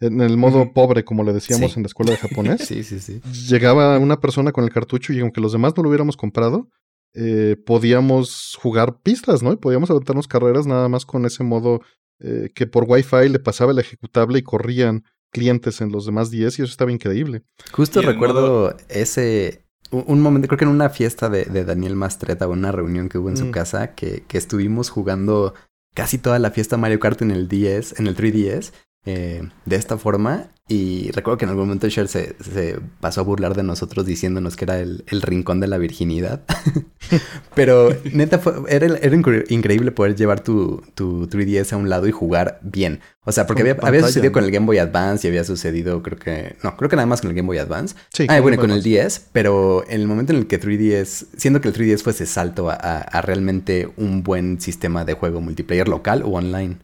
[0.00, 2.60] En el modo pobre, como le decíamos en la escuela de japonés.
[2.66, 3.22] sí, sí, sí.
[3.48, 6.68] Llegaba una persona con el cartucho y aunque los demás no lo hubiéramos comprado,
[7.14, 9.50] eh, podíamos jugar pistas, ¿no?
[9.50, 11.80] Y podíamos aventarnos carreras nada más con ese modo
[12.20, 16.58] eh, que por Wi-Fi le pasaba el ejecutable y corrían clientes en los demás 10
[16.58, 17.42] y eso estaba increíble.
[17.72, 22.72] Justo recuerdo ese, un, momento, creo que en una fiesta de, Daniel Mastreta o una
[22.72, 23.50] reunión que hubo en su mm.
[23.50, 25.54] casa, que, que, estuvimos jugando
[25.94, 28.72] casi toda la fiesta Mario Kart en el 10, en el 3DS,
[29.06, 30.50] eh, de esta forma.
[30.68, 34.54] Y recuerdo que en algún momento Cher se, se pasó a burlar de nosotros diciéndonos
[34.54, 36.44] que era el, el rincón de la virginidad.
[37.56, 39.16] Pero neta, fue, era, era,
[39.48, 43.00] increíble poder llevar tu, tu 3DS a un lado y jugar bien.
[43.24, 46.18] O sea, porque había, había, sucedido con el Game Boy Advance y había sucedido, creo
[46.18, 46.56] que.
[46.62, 47.96] No, creo que nada más con el Game Boy Advance.
[48.14, 49.30] Sí, ah, bueno, con el 10.
[49.32, 52.70] Pero en el momento en el que 3DS, siendo que el 3DS fue ese salto
[52.70, 56.78] a, a realmente un buen sistema de juego multiplayer local o online.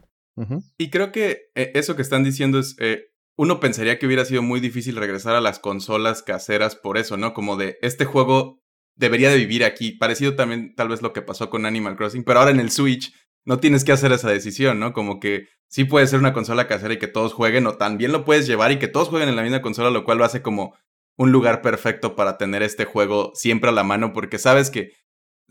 [0.77, 4.41] Y creo que eh, eso que están diciendo es, eh, uno pensaría que hubiera sido
[4.41, 7.33] muy difícil regresar a las consolas caseras por eso, ¿no?
[7.33, 8.61] Como de, este juego
[8.95, 9.91] debería de vivir aquí.
[9.91, 13.13] Parecido también tal vez lo que pasó con Animal Crossing, pero ahora en el Switch
[13.45, 14.93] no tienes que hacer esa decisión, ¿no?
[14.93, 18.25] Como que sí puede ser una consola casera y que todos jueguen, o también lo
[18.25, 20.75] puedes llevar y que todos jueguen en la misma consola, lo cual lo hace como
[21.17, 24.91] un lugar perfecto para tener este juego siempre a la mano, porque sabes que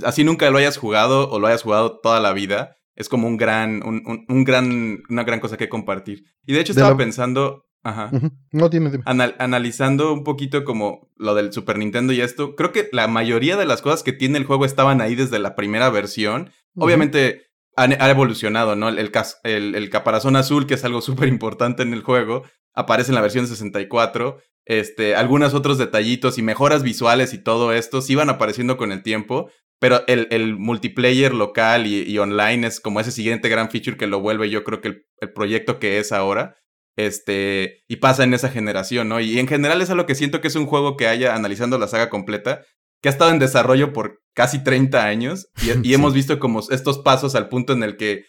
[0.05, 3.37] así nunca lo hayas jugado o lo hayas jugado toda la vida, es como un
[3.37, 6.25] gran, un, un, gran, una gran cosa que compartir.
[6.45, 8.11] Y de hecho estaba pensando, ajá.
[8.51, 9.05] No, dime, dime.
[9.07, 13.67] analizando un poquito como lo del Super Nintendo y esto, creo que la mayoría de
[13.67, 16.51] las cosas que tiene el juego estaban ahí desde la primera versión.
[16.75, 18.89] Obviamente ha evolucionado, ¿no?
[18.89, 18.99] El,
[19.45, 23.21] el, el, caparazón azul, que es algo súper importante en el juego, aparece en la
[23.21, 24.39] versión 64.
[24.65, 29.03] Este, algunos otros detallitos y mejoras visuales y todo esto sí iban apareciendo con el
[29.03, 34.07] tiempo, pero el, el multiplayer local y, online es como ese siguiente gran feature que
[34.07, 36.57] lo vuelve, yo creo que el, proyecto que es ahora.
[36.99, 39.21] Este, y pasa en esa generación, ¿no?
[39.21, 41.89] Y en general es algo que siento que es un juego que haya, analizando la
[41.89, 42.65] saga completa,
[43.03, 45.49] que ha estado en desarrollo por casi 30 años
[45.83, 48.25] y, hemos visto como estos pasos al punto en el que,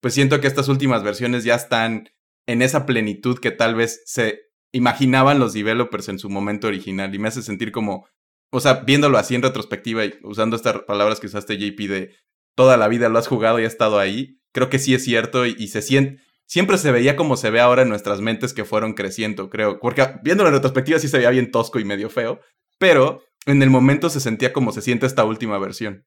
[0.00, 2.10] pues siento que estas últimas versiones ya están
[2.46, 4.38] en esa plenitud que tal vez se
[4.72, 8.06] imaginaban los developers en su momento original y me hace sentir como
[8.52, 12.14] o sea, viéndolo así en retrospectiva y usando estas palabras que usaste, JP, de
[12.54, 15.46] toda la vida lo has jugado y has estado ahí, creo que sí es cierto
[15.46, 16.22] y, se siente.
[16.46, 19.80] Siempre se veía como se ve ahora en nuestras mentes que fueron creciendo, creo.
[19.80, 22.40] Porque viéndolo en retrospectiva sí se veía bien tosco y medio feo,
[22.78, 26.04] pero en el momento se sentía como se siente esta última versión.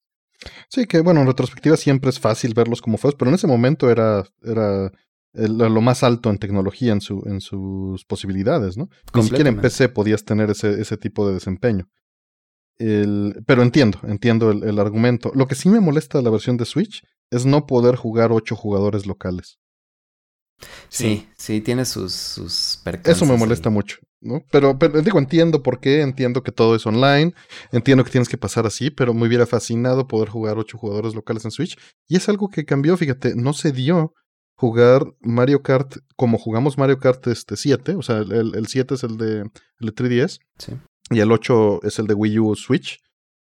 [0.69, 3.89] Sí, que bueno, en retrospectiva siempre es fácil verlos como feos, pero en ese momento
[3.89, 4.91] era, era
[5.33, 8.87] lo más alto en tecnología en, su, en sus posibilidades, ¿no?
[9.15, 11.89] Ni siquiera en PC podías tener ese, ese tipo de desempeño.
[12.77, 15.31] El, pero entiendo, entiendo el, argumento.
[15.33, 18.55] Lo que sí me molesta de la versión de Switch es no poder jugar ocho
[18.55, 19.59] jugadores locales.
[20.89, 24.41] Sí, sí, tiene sus, sus Eso me molesta mucho, ¿no?
[24.51, 27.33] Pero, pero, digo, entiendo por qué, entiendo que todo es online,
[27.71, 31.43] entiendo que tienes que pasar así, pero me hubiera fascinado poder jugar ocho jugadores locales
[31.43, 31.77] en Switch.
[32.07, 34.13] Y es algo que cambió, fíjate, no se dio
[34.55, 39.03] jugar Mario Kart como jugamos Mario Kart este 7, o sea, el, el 7 es
[39.03, 40.73] el de, el 3DS Sí.
[41.09, 42.99] Y el 8 es el de Wii U Switch.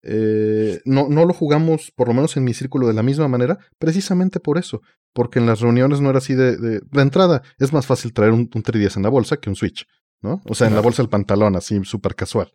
[0.05, 3.59] Eh, no, no lo jugamos, por lo menos en mi círculo, de la misma manera,
[3.79, 4.81] precisamente por eso,
[5.13, 6.57] porque en las reuniones no era así de...
[6.57, 9.57] De, de entrada, es más fácil traer un, un 3DS en la bolsa que un
[9.57, 9.87] Switch,
[10.21, 10.41] ¿no?
[10.47, 12.53] O sea, en la bolsa del pantalón, así súper casual.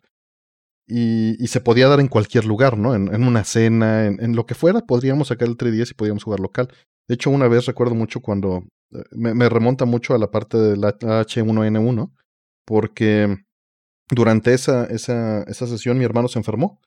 [0.86, 2.94] Y, y se podía dar en cualquier lugar, ¿no?
[2.94, 6.24] En, en una cena, en, en lo que fuera, podríamos sacar el 3DS y podíamos
[6.24, 6.68] jugar local.
[7.06, 10.58] De hecho, una vez recuerdo mucho cuando eh, me, me remonta mucho a la parte
[10.58, 12.12] del H1N1,
[12.64, 13.36] porque
[14.10, 16.80] durante esa, esa, esa sesión mi hermano se enfermó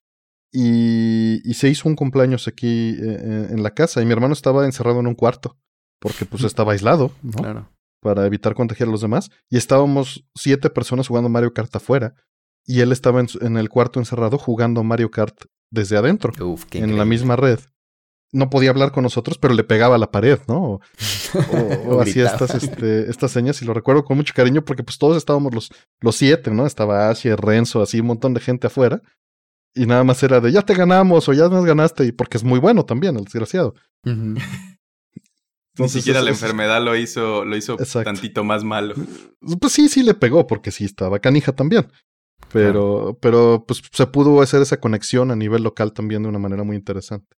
[0.51, 4.65] y, y se hizo un cumpleaños aquí eh, en la casa y mi hermano estaba
[4.65, 5.57] encerrado en un cuarto
[5.99, 7.31] porque pues estaba aislado, ¿no?
[7.31, 7.69] Claro.
[8.01, 12.15] Para evitar contagiar a los demás y estábamos siete personas jugando Mario Kart afuera
[12.65, 17.05] y él estaba en, el cuarto encerrado jugando Mario Kart desde adentro Uf, en la
[17.05, 17.59] misma red.
[18.33, 20.63] No podía hablar con nosotros, pero le pegaba a la pared, ¿no?
[20.63, 20.81] O,
[21.53, 24.97] o- o hacía estas, este, estas señas y lo recuerdo con mucho cariño porque pues
[24.97, 26.65] todos estábamos los, los siete, ¿no?
[26.65, 29.01] Estaba Asia, Renzo, así un montón de gente afuera.
[29.73, 32.43] Y nada más era de ya te ganamos o ya nos ganaste, y porque es
[32.43, 33.73] muy bueno también, el desgraciado.
[34.03, 34.35] Ni
[35.75, 38.03] Entonces, siquiera la enfermedad lo hizo, lo hizo Exacto.
[38.11, 38.93] tantito más malo.
[39.59, 41.87] Pues sí, sí le pegó, porque sí estaba canija también.
[42.51, 46.63] Pero, pero pues se pudo hacer esa conexión a nivel local también de una manera
[46.63, 47.37] muy interesante.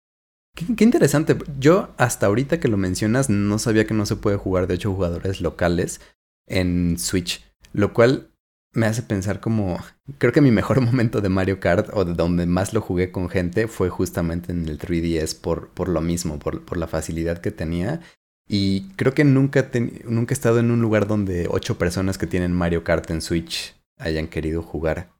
[0.55, 1.37] Qué, interesante.
[1.59, 4.93] Yo hasta ahorita que lo mencionas no sabía que no se puede jugar de ocho
[4.93, 5.99] jugadores locales
[6.47, 8.29] en Switch, lo cual
[8.73, 9.79] me hace pensar como
[10.17, 13.29] creo que mi mejor momento de Mario Kart o de donde más lo jugué con
[13.29, 17.51] gente fue justamente en el 3DS por, por lo mismo, por, por la facilidad que
[17.51, 18.01] tenía.
[18.47, 19.69] Y creo que nunca,
[20.03, 23.75] nunca he estado en un lugar donde ocho personas que tienen Mario Kart en Switch
[23.97, 25.13] hayan querido jugar.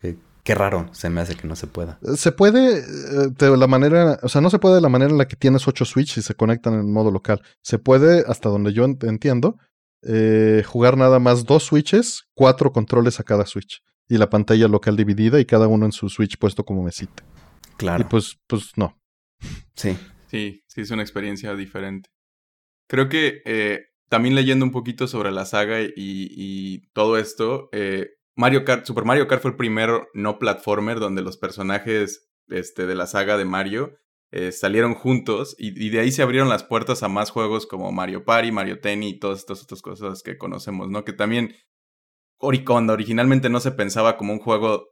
[0.00, 1.98] Qué, qué raro, se me hace que no se pueda.
[2.16, 5.18] Se puede eh, de la manera, o sea, no se puede de la manera en
[5.18, 7.42] la que tienes ocho Switch y se conectan en modo local.
[7.62, 9.58] Se puede, hasta donde yo ent- entiendo,
[10.02, 13.82] eh, jugar nada más dos Switches, cuatro controles a cada Switch.
[14.08, 17.22] Y la pantalla local dividida y cada uno en su Switch puesto como mesita.
[17.76, 18.02] Claro.
[18.02, 18.98] Y pues, pues no.
[19.74, 19.96] sí.
[20.28, 22.08] Sí, sí, es una experiencia diferente.
[22.88, 28.08] Creo que eh, también leyendo un poquito sobre la saga y, y todo esto, eh,
[28.36, 32.94] Mario Kart, Super Mario Kart fue el primer no platformer donde los personajes este, de
[32.94, 33.98] la saga de Mario
[34.30, 38.24] eh, salieron juntos y, de ahí se abrieron las puertas a más juegos como Mario
[38.24, 41.04] Party, Mario Tennis y todas estas otras cosas que conocemos, ¿no?
[41.04, 41.54] Que también
[42.40, 44.88] ori- cuando originalmente no se pensaba como un juego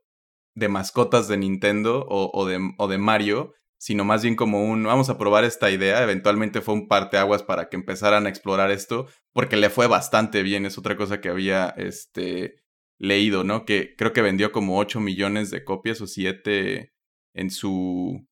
[0.54, 4.82] de mascotas de Nintendo o, o de, o de Mario, sino más bien como un
[4.82, 6.02] vamos a probar esta idea.
[6.02, 10.66] Eventualmente fue un parteaguas para que empezaran a explorar esto, porque le fue bastante bien.
[10.66, 12.56] Es otra cosa que había este,
[13.00, 13.64] leído, ¿no?
[13.64, 16.92] Que creo que vendió como 8 millones de copias o 7
[17.34, 18.24] en su.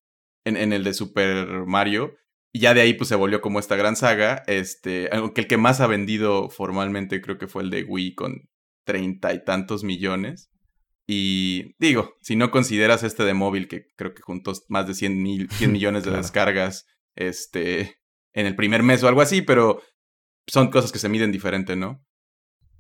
[0.45, 2.15] En, en el de Super Mario.
[2.53, 4.43] Y ya de ahí pues se volvió como esta gran saga.
[4.47, 5.09] Este.
[5.13, 8.49] Aunque el que más ha vendido formalmente creo que fue el de Wii con
[8.85, 10.51] treinta y tantos millones.
[11.07, 15.23] Y digo, si no consideras este de móvil, que creo que juntó más de 100,
[15.23, 16.23] mil, 100 millones de Claro.
[16.23, 17.99] descargas este,
[18.35, 19.83] en el primer mes o algo así, pero
[20.47, 22.05] son cosas que se miden diferente, ¿no?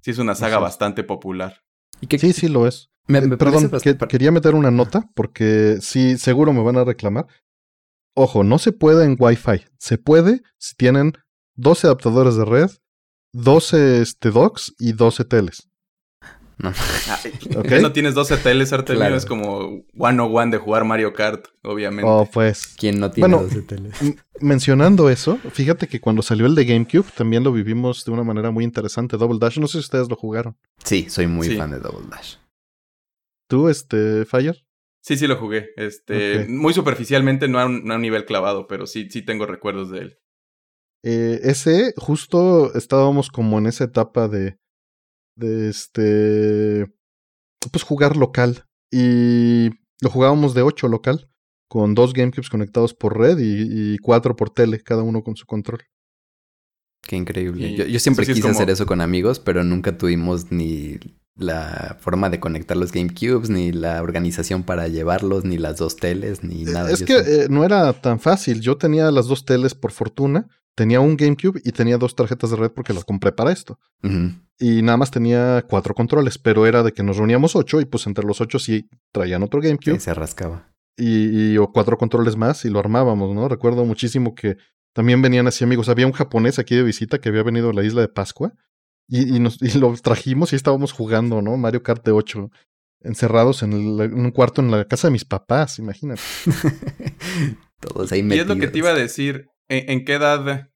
[0.03, 1.63] Sí, es una saga bastante popular.
[2.01, 2.91] ¿Y qué- Sí, sí lo es.
[3.07, 6.85] me- Eh, me Perdón, que- quería meter una nota porque sí, seguro me van a
[6.85, 7.27] reclamar.
[8.15, 9.65] Ojo, no se puede en Wi-Fi.
[9.79, 11.13] Se puede si tienen
[11.57, 12.71] 12 adaptadores de red,
[13.33, 15.68] 12 este, docks y 12 teles.
[16.59, 16.71] No.
[17.57, 17.69] ¿Ok?
[17.69, 19.01] ¿Qué no tienes 12 teles, Artemio?
[19.01, 19.17] Claro.
[19.17, 22.11] Es como one on one de jugar Mario Kart, obviamente.
[22.11, 22.67] Oh, pues.
[22.77, 23.95] ¿Quién no tiene Bueno, 12 teles?
[24.41, 28.51] Mencionando eso, fíjate que cuando salió el de GameCube también lo vivimos de una manera
[28.51, 29.17] muy interesante.
[29.17, 30.57] Double Dash, no sé si ustedes lo jugaron.
[30.85, 31.57] Sí, soy muy Sí.
[31.57, 32.37] fan de Double Dash.
[33.49, 34.65] ¿Tú, este, Fire?
[35.01, 35.71] Sí, sí lo jugué.
[35.77, 36.47] Este.
[36.49, 39.91] Muy superficialmente, no a, un, no a un nivel clavado, pero sí, sí tengo recuerdos
[39.91, 40.19] de él.
[41.05, 44.59] Eh, ese, justo estábamos como en esa etapa de,
[45.39, 46.87] de este,
[47.73, 48.65] pues jugar local.
[48.91, 49.71] Y
[50.01, 51.31] lo jugábamos de 8 local,
[51.69, 55.47] con dos GameCubes conectados por red y, y cuatro por tele, cada uno con su
[55.47, 55.81] control.
[57.03, 57.75] Qué increíble.
[57.75, 60.99] Yo, yo siempre es quise como- hacer eso con amigos, pero nunca tuvimos ni
[61.37, 66.43] la forma de conectar los GameCubes, ni la organización para llevarlos, ni las dos teles,
[66.43, 66.91] ni nada.
[66.91, 68.61] es Yo que eh, no era tan fácil.
[68.61, 70.49] Yo tenía las dos teles por fortuna,
[70.79, 73.79] tenía un GameCube y tenía dos tarjetas de red porque las compré para esto.
[74.61, 78.07] Y nada más tenía cuatro controles, pero era de que nos reuníamos ocho y pues
[78.07, 79.95] entre los ocho sí traían otro GameCube.
[79.97, 80.73] Sí, se rascaba.
[80.97, 83.49] y, y- o cuatro controles más y lo armábamos, ¿no?
[83.49, 84.57] Recuerdo muchísimo que
[84.95, 85.89] también venían así amigos.
[85.89, 88.53] Había un japonés aquí de visita que había venido a la isla de Pascua
[89.09, 91.57] y, y nos, y lo trajimos y estábamos jugando, ¿no?
[91.57, 92.51] Mario Kart de 8,
[93.03, 96.23] encerrados en, el- en un cuarto en la casa de mis papás, imagínate.
[97.81, 98.49] Todos ahí Y metidos.
[98.51, 99.47] es lo que te iba a decir.
[99.69, 100.71] ¿En, en qué edad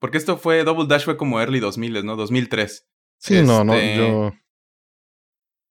[0.00, 2.16] Porque esto fue, Double Dash fue como early 2000, ¿no?
[2.16, 2.86] 2003.
[3.18, 4.32] Sí, no, no, Este, yo...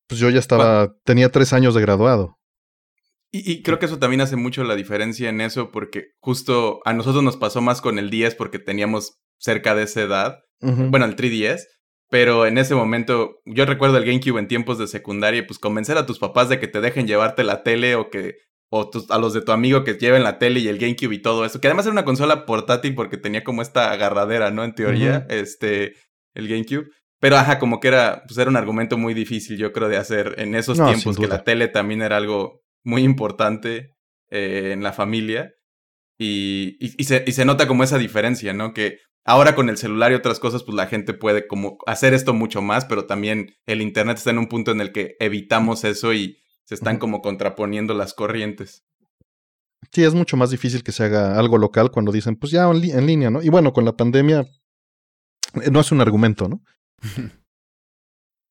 [0.08, 2.38] Pues yo ya estaba, tenía tres años de graduado.
[3.32, 6.94] Y, y creo que eso también hace mucho la diferencia en eso, porque justo a
[6.94, 10.40] nosotros nos pasó más con el 10 porque teníamos cerca de esa edad.
[10.62, 11.62] Bueno, el 3DS.
[12.10, 15.98] Pero en ese momento, yo recuerdo el GameCube en tiempos de secundaria, y pues convencer
[15.98, 18.36] a tus papás de que te dejen llevarte la tele o que.
[18.78, 21.46] O a los de tu amigo que lleven la tele y el GameCube y todo
[21.46, 21.62] eso.
[21.62, 24.66] Que además era una consola portátil porque tenía como esta agarradera, ¿no?
[24.66, 25.94] En teoría, este.
[26.34, 26.90] El GameCube.
[27.22, 28.24] Pero ajá, como que era.
[28.28, 31.18] Pues era un argumento muy difícil, yo creo, de hacer en esos No, tiempos.
[31.18, 33.92] Que la tele también era algo muy importante
[34.30, 35.54] eh, en la familia.
[36.20, 38.74] Y, y, y se, y se nota como esa diferencia, ¿no?
[38.74, 42.34] Que ahora con el celular y otras cosas, pues la gente puede como hacer esto
[42.34, 46.14] mucho más, pero también el Internet está en un punto en el que evitamos eso
[46.14, 48.84] y se están como contraponiendo las corrientes.
[49.92, 53.06] Sí, es mucho más difícil que se haga algo local cuando dicen, pues ya en,
[53.06, 53.42] línea, ¿no?
[53.42, 54.42] Y bueno, con la pandemia
[55.62, 56.62] eh, no es un argumento, ¿no?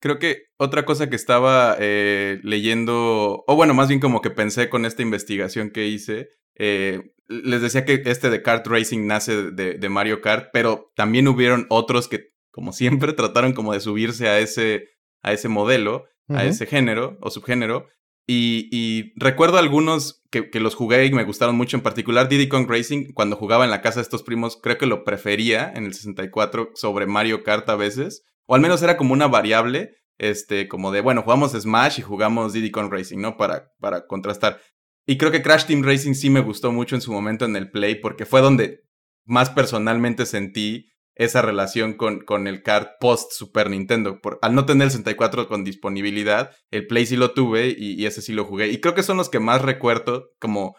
[0.01, 4.69] Creo que otra cosa que estaba eh, leyendo, o bueno, más bien como que pensé
[4.69, 9.79] con esta investigación que hice, eh, les decía que este de Kart Racing nace de,
[9.79, 14.39] de Mario Kart, pero también hubieron otros que, como siempre, trataron como de subirse a
[14.39, 14.89] ese,
[15.23, 17.89] a ese modelo, a ese género o subgénero.
[18.27, 22.49] Y, y recuerdo algunos que, que los jugué y me gustaron mucho, en particular Diddy
[22.49, 25.85] Kong Racing, cuando jugaba en la casa de estos primos, creo que lo prefería en
[25.85, 30.69] el 64 sobre Mario Kart a veces, o al menos era como una variable, este,
[30.69, 33.37] como de, bueno, jugamos Smash y jugamos Diddy Kong Racing, ¿no?
[33.37, 34.61] Para, para contrastar.
[35.07, 37.71] Y creo que Crash Team Racing sí me gustó mucho en su momento en el
[37.71, 38.85] Play, porque fue donde
[39.27, 44.21] más personalmente sentí esa relación con, con el kart post Super Nintendo.
[44.21, 48.07] Por, al no tener el 64 con disponibilidad, el Play sí lo tuve y, y
[48.07, 48.69] ese sí lo jugué.
[48.69, 50.77] Y creo que son los que más recuerdo, como,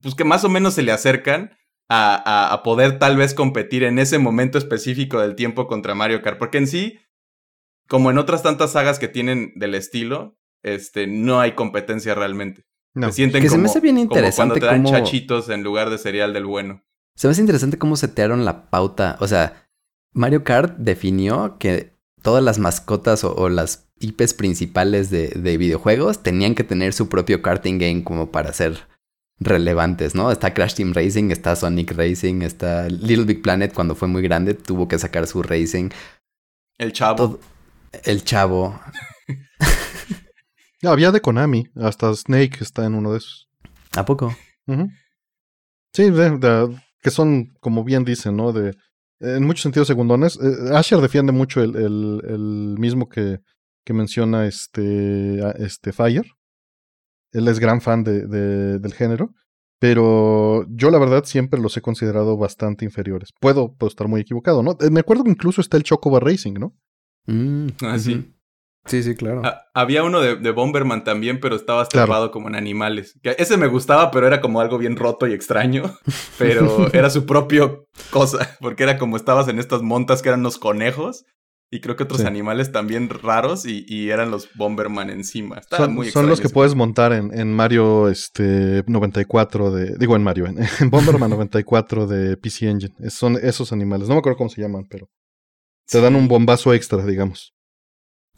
[0.00, 1.56] pues que más o menos se le acercan
[1.88, 6.22] a, a, a poder tal vez competir en ese momento específico del tiempo contra Mario
[6.22, 6.38] Kart.
[6.38, 6.98] Porque en sí,
[7.88, 12.64] como en otras tantas sagas que tienen del estilo, este, no hay competencia realmente.
[12.94, 13.08] No.
[13.08, 15.62] Se sienten Que se como, me hace bien como cuando interesante te dan chachitos en
[15.62, 16.82] lugar de cereal del bueno.
[17.16, 19.16] Se me hace interesante cómo setearon la pauta.
[19.20, 19.68] O sea,
[20.12, 26.22] Mario Kart definió que todas las mascotas o, o las IPs principales de, de videojuegos
[26.22, 28.86] tenían que tener su propio karting game como para ser
[29.38, 30.30] relevantes, ¿no?
[30.30, 34.54] Está Crash Team Racing, está Sonic Racing, está Little Big Planet cuando fue muy grande
[34.54, 35.90] tuvo que sacar su racing.
[36.78, 37.16] El chavo.
[37.16, 37.40] Todo-
[38.04, 38.78] el chavo.
[40.82, 43.48] No, había de Konami, hasta Snake está en uno de esos.
[43.96, 44.36] ¿A poco?
[45.94, 48.52] Sí, de- de- que son, como bien dicen, ¿no?
[48.52, 48.74] De,
[49.20, 50.36] en muchos sentidos segundones.
[50.42, 53.38] Eh, Asher defiende mucho el, el- el mismo que,
[53.84, 56.26] que menciona este, a- este Fire.
[57.32, 59.30] Él es gran fan de, de- del género.
[59.78, 63.30] Pero yo la verdad siempre los he considerado bastante inferiores.
[63.40, 64.72] Puedo, puedo estar muy equivocado, ¿no?
[64.80, 66.74] Eh, Me acuerdo que incluso está el Chocobo Racing, ¿no?
[67.26, 68.34] Mm, Ah, sí.
[68.86, 69.42] Sí, sí, claro.
[69.44, 72.04] Ah, había uno de, de Bomberman también, pero estaba Claro.
[72.04, 73.18] atrapado como en animales.
[73.22, 75.82] Que ese me gustaba, pero era como algo bien roto y extraño.
[76.38, 80.58] Pero era su propio cosa, porque era como estabas en estas montas que eran los
[80.58, 81.24] conejos.
[81.68, 82.26] Y creo que otros Sí.
[82.28, 85.58] animales también raros y, y eran los Bomberman encima.
[85.58, 89.96] Estaba Son, muy son los que puedes montar en, en Mario este, 94 de...
[89.98, 92.94] Digo, en Mario, en, en Bomberman 94 de PC Engine.
[93.00, 94.06] Es- son esos animales.
[94.06, 95.08] No me acuerdo cómo se llaman, pero
[95.88, 97.52] te dan un bombazo extra, digamos.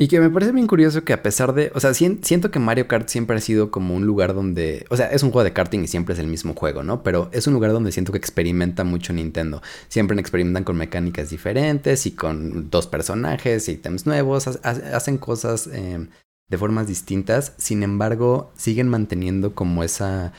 [0.00, 2.60] Y que me parece bien curioso que a pesar de, o sea, sien- siento que
[2.60, 5.52] Mario Kart siempre ha sido como un lugar donde, o sea, es un juego de
[5.52, 7.02] karting y siempre es el mismo juego, ¿no?
[7.02, 9.60] Pero es un lugar donde siento que experimenta mucho Nintendo.
[9.88, 15.66] Siempre experimentan con mecánicas diferentes y con dos personajes, ítems nuevos, ha- ha- hacen cosas
[15.72, 16.06] eh,
[16.48, 17.54] de formas distintas.
[17.58, 20.32] Sin embargo, siguen manteniendo como esa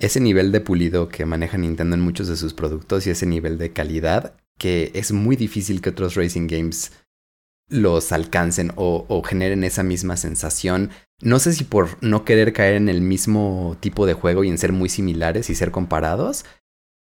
[0.00, 3.58] ese nivel de pulido que maneja Nintendo en muchos de sus productos y ese nivel
[3.58, 6.92] de calidad que es muy difícil que otros racing games
[7.68, 10.90] los alcancen o, generen esa misma sensación.
[11.20, 14.58] No sé si por no querer caer en el mismo tipo de juego y en
[14.58, 16.44] ser muy similares y ser comparados,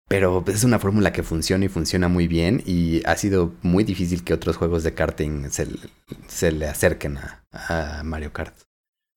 [0.07, 4.23] pero es una fórmula que funciona y funciona muy bien y ha sido muy difícil
[4.23, 5.67] que otros juegos de karting se,
[6.27, 8.55] se le acerquen a, a Mario Kart.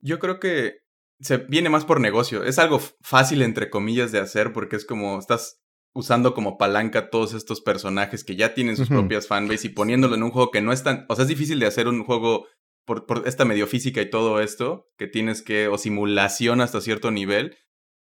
[0.00, 0.84] Yo creo que
[1.20, 2.44] se viene más por negocio.
[2.44, 5.63] Es algo fácil, entre comillas, de hacer porque es como estás
[5.94, 10.22] usando como palanca todos estos personajes que ya tienen sus propias fanbase y poniéndolo en
[10.22, 11.06] un juego que no es tan...
[11.08, 12.46] O sea, es difícil de hacer un juego
[12.84, 15.68] por, por esta medio física y todo esto, que tienes que...
[15.68, 17.56] o simulación hasta cierto nivel,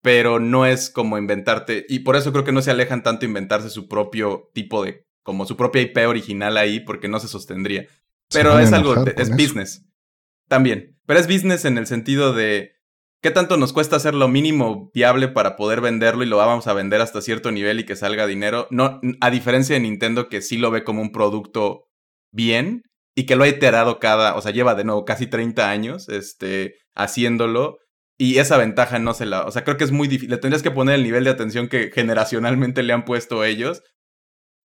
[0.02, 1.86] pero no es como inventarte...
[1.89, 5.08] Y por eso creo que no se alejan tanto inventarse su propio tipo de...
[5.23, 7.87] como su propia IP original ahí, porque no se sostendría.
[8.31, 9.31] Pero es algo, es eso.
[9.35, 9.85] business.
[10.48, 10.98] También.
[11.06, 12.73] Pero es business en el sentido de.
[13.22, 16.74] ¿Qué tanto nos cuesta hacer lo mínimo viable para poder venderlo y lo vamos a
[16.74, 18.67] vender hasta cierto nivel y que salga dinero?
[18.72, 21.88] No, a diferencia de Nintendo que sí lo ve como un producto
[22.32, 22.84] bien
[23.15, 26.76] y que lo ha iterado cada, o sea, lleva de nuevo casi 30 años este,
[26.96, 27.78] haciéndolo.
[28.17, 29.46] Y esa ventaja no se la.
[29.46, 30.30] O sea, creo que es muy difícil.
[30.30, 33.82] Le tendrías que poner el nivel de atención que generacionalmente le han puesto ellos.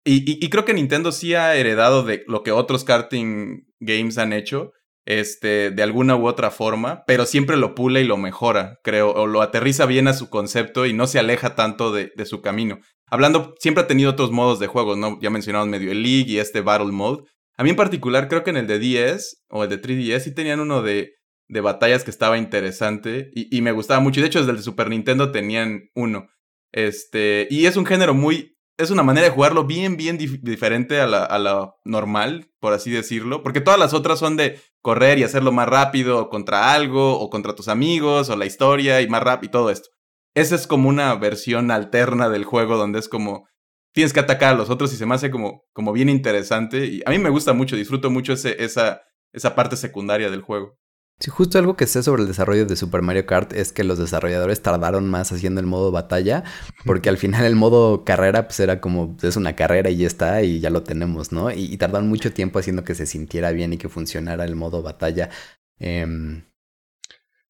[0.04, 4.32] Y, y, creo que Nintendo sí ha heredado de lo que otros karting games han
[4.32, 4.72] hecho
[5.04, 9.26] este, de alguna u otra forma, pero siempre lo pule y lo mejora, creo, o
[9.26, 12.78] lo aterriza bien a su concepto y no se aleja tanto de, de su camino.
[13.06, 15.18] Hablando, siempre ha tenido otros modos de juego, ¿no?
[15.20, 17.24] Ya mencionamos medio el League y este Battle Mode.
[17.56, 20.34] A mí en particular, creo que en el de 10 o el de 3DS sí
[20.34, 21.12] tenían uno de,
[21.48, 24.20] de batallas que estaba interesante y, y me gustaba mucho.
[24.20, 26.28] Y de hecho, desde el de Super Nintendo tenían uno.
[26.72, 31.06] Este, y es un género muy es una manera de jugarlo bien, bien diferente a
[31.06, 33.42] la, normal, por así decirlo.
[33.42, 37.54] Porque todas las otras son de correr y hacerlo más rápido contra algo, o contra
[37.54, 39.90] tus amigos, o la historia y más rápido y todo esto.
[40.34, 43.46] Esa es como una versión alterna del juego donde es como
[43.92, 46.86] tienes que atacar a los otros y se me hace como, como bien interesante.
[46.86, 49.02] Y a mí me gusta mucho, disfruto mucho esa,
[49.32, 50.78] esa parte secundaria del juego.
[51.22, 53.96] Sí, justo algo que sé sobre el desarrollo de Super Mario Kart es que los
[53.96, 56.42] desarrolladores tardaron más haciendo el modo batalla,
[56.84, 60.42] porque al final el modo carrera pues era como, es una carrera y ya está,
[60.42, 61.52] y ya lo tenemos, ¿no?
[61.52, 65.30] Y, tardaron mucho tiempo haciendo que se sintiera bien y que funcionara el modo batalla.
[65.78, 66.42] Em,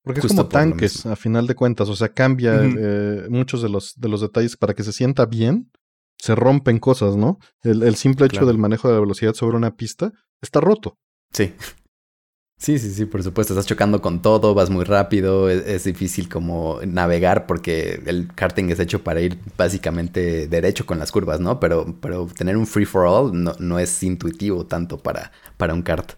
[0.02, 3.98] porque es como tanques, a final de cuentas, o sea, cambia eh, muchos de los,
[3.98, 5.70] de los detalles para que se sienta bien,
[6.18, 7.38] se rompen cosas, ¿no?
[7.62, 10.12] El, simple hecho del manejo de la velocidad sobre una pista
[10.42, 10.98] está roto.
[11.32, 11.54] Sí.
[12.58, 13.54] Sí, sí, sí, por supuesto.
[13.54, 18.70] Estás chocando con todo, vas muy rápido, e-, es, difícil como navegar porque el karting
[18.70, 21.58] es hecho para ir básicamente derecho con las curvas, ¿no?
[21.58, 25.82] Pero, pero tener un free for all no, no es intuitivo tanto para, para un
[25.82, 26.12] kart.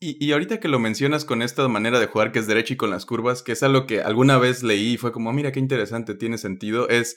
[0.00, 2.76] Y, y, ahorita que lo mencionas con esta manera de jugar que es derecho y
[2.76, 5.60] con las curvas, que es algo que alguna vez leí y fue como, mira qué
[5.60, 7.16] interesante, tiene sentido, es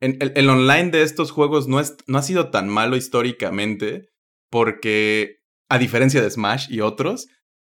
[0.00, 4.10] el, el online de estos juegos no, es, no ha sido tan malo históricamente
[4.50, 7.28] porque, a diferencia de Smash y otros,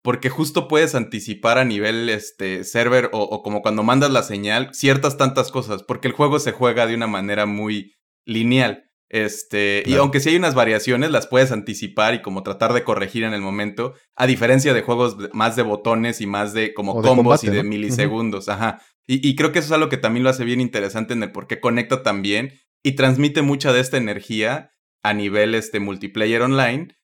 [0.07, 5.17] porque justo puedes anticipar a nivel este server o, como cuando mandas la señal ciertas
[5.17, 8.85] tantas cosas, porque el juego se juega de una manera muy lineal.
[9.09, 13.25] Este, y aunque sí hay unas variaciones, las puedes anticipar y como tratar de corregir
[13.25, 17.43] en el momento, a diferencia de juegos más de botones y más de como combos
[17.43, 18.81] y de milisegundos, ajá.
[19.07, 21.33] Y, y, creo que eso es algo que también lo hace bien interesante en el
[21.33, 24.71] por qué conecta tan bien y transmite mucha de esta energía
[25.03, 26.96] a nivel este multiplayer online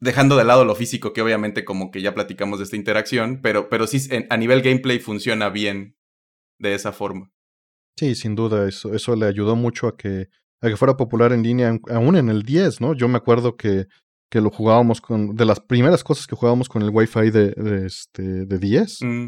[0.00, 3.68] dejando de lado lo físico, que obviamente como que ya platicamos de esta interacción, pero,
[3.68, 5.96] pero sí a nivel gameplay funciona bien
[6.58, 7.32] de esa forma.
[7.98, 10.28] Sí, sin duda, eso, eso le ayudó mucho a que,
[10.60, 12.94] a que fuera popular en línea, aún en el 10, ¿no?
[12.94, 13.86] Yo me acuerdo que,
[14.30, 17.86] que lo jugábamos con, de las primeras cosas que jugábamos con el Wi-Fi de, de,
[17.86, 18.98] este, de 10.
[19.02, 19.26] Mm,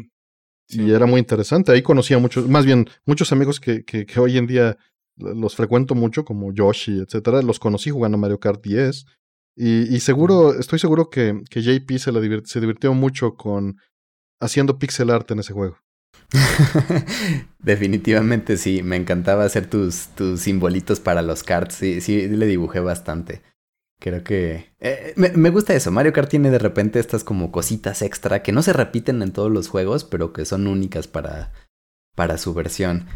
[0.71, 1.71] y era muy interesante.
[1.71, 4.77] Ahí conocía muchos, más bien, muchos amigos que, que, que hoy en día
[5.15, 9.05] los frecuento mucho, como Yoshi, etcétera, los conocí jugando Mario Kart 10
[9.61, 12.11] y, seguro, estoy seguro que, que JP se,
[12.45, 13.77] se divirtió mucho con
[14.39, 15.77] haciendo pixel art en ese juego.
[17.59, 22.79] Definitivamente sí, me encantaba hacer tus, tus simbolitos para los cards, sí, sí, le dibujé
[22.79, 23.41] bastante.
[23.99, 24.71] Creo que...
[24.79, 28.53] Eh, me, me, gusta eso, Mario Kart tiene de repente estas como cositas extra que
[28.53, 31.51] no se repiten en todos los juegos, pero que son únicas para,
[32.15, 33.07] para su versión.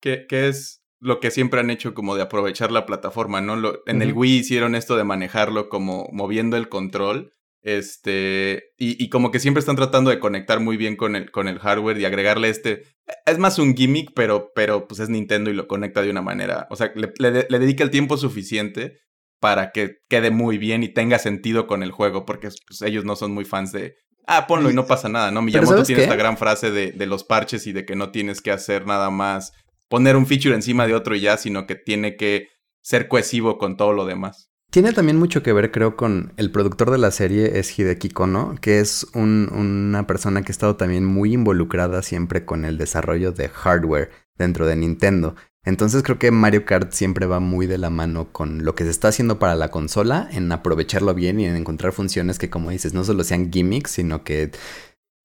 [0.00, 3.56] ¿Qué es lo que siempre han hecho como de aprovechar la plataforma, ¿no?
[3.56, 7.34] Lo, en el Wii hicieron esto de manejarlo como moviendo el control.
[7.62, 11.48] Este, y, y, como que siempre están tratando de conectar muy bien con el, con
[11.48, 12.84] el hardware y agregarle este.
[13.26, 16.66] Es más un gimmick, pero, pero pues es Nintendo y lo conecta de una manera.
[16.70, 19.00] O sea, le, le, dedica el tiempo suficiente
[19.40, 23.16] para que quede muy bien y tenga sentido con el juego, porque pues, ellos no
[23.16, 23.96] son muy fans de.
[24.26, 25.42] Ah, ponlo y no pasa nada, ¿no?
[25.42, 28.50] Miyamoto tiene esta gran frase de, de los parches y de que no tienes que
[28.50, 29.52] hacer nada más
[29.88, 32.48] poner un feature encima de otro y ya, sino que tiene que
[32.82, 34.50] ser cohesivo con todo lo demás.
[34.70, 38.54] Tiene también mucho que ver, creo, con el productor de la serie es Hideki Kono,
[38.60, 43.48] que es una persona que ha estado también muy involucrada siempre con el desarrollo de
[43.48, 45.36] hardware dentro de Nintendo.
[45.64, 48.90] Entonces creo que Mario Kart siempre va muy de la mano con lo que se
[48.90, 52.92] está haciendo para la consola, en aprovecharlo bien y en encontrar funciones que, como dices,
[52.92, 54.50] no solo sean gimmicks, sino que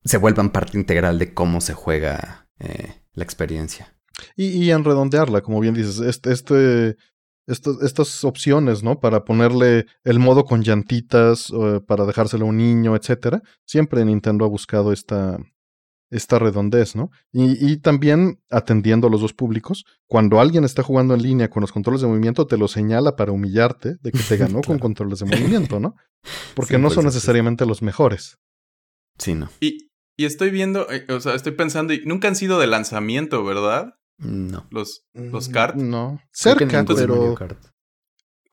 [0.05, 3.93] se vuelvan parte integral de cómo se juega eh, la experiencia.
[4.35, 6.95] Y, y, en redondearla, como bien dices, este, este,
[7.47, 8.99] estas opciones, ¿no?
[8.99, 11.51] Para ponerle el modo con llantitas,
[11.87, 13.41] para dejárselo a un niño, etcétera.
[13.65, 15.39] Siempre Nintendo ha buscado esta,
[16.13, 17.09] esta redondez, ¿no?
[17.31, 21.61] Y, y, también atendiendo a los dos públicos, cuando alguien está jugando en línea con
[21.61, 25.19] los controles de movimiento, te lo señala para humillarte de que te ganó con controles
[25.19, 25.95] de movimiento, ¿no?
[26.55, 28.37] Porque no son necesariamente los mejores.
[29.17, 29.49] Sí, no.
[29.59, 33.43] Y, Y estoy viendo, eh, o sea, estoy pensando, y nunca han sido de lanzamiento,
[33.43, 33.95] ¿verdad?
[34.17, 34.67] No.
[34.71, 35.75] Los, los Mm, kart.
[35.75, 36.19] No.
[36.31, 37.35] Cerca, ninguno de Mario pero.
[37.35, 37.65] Kart.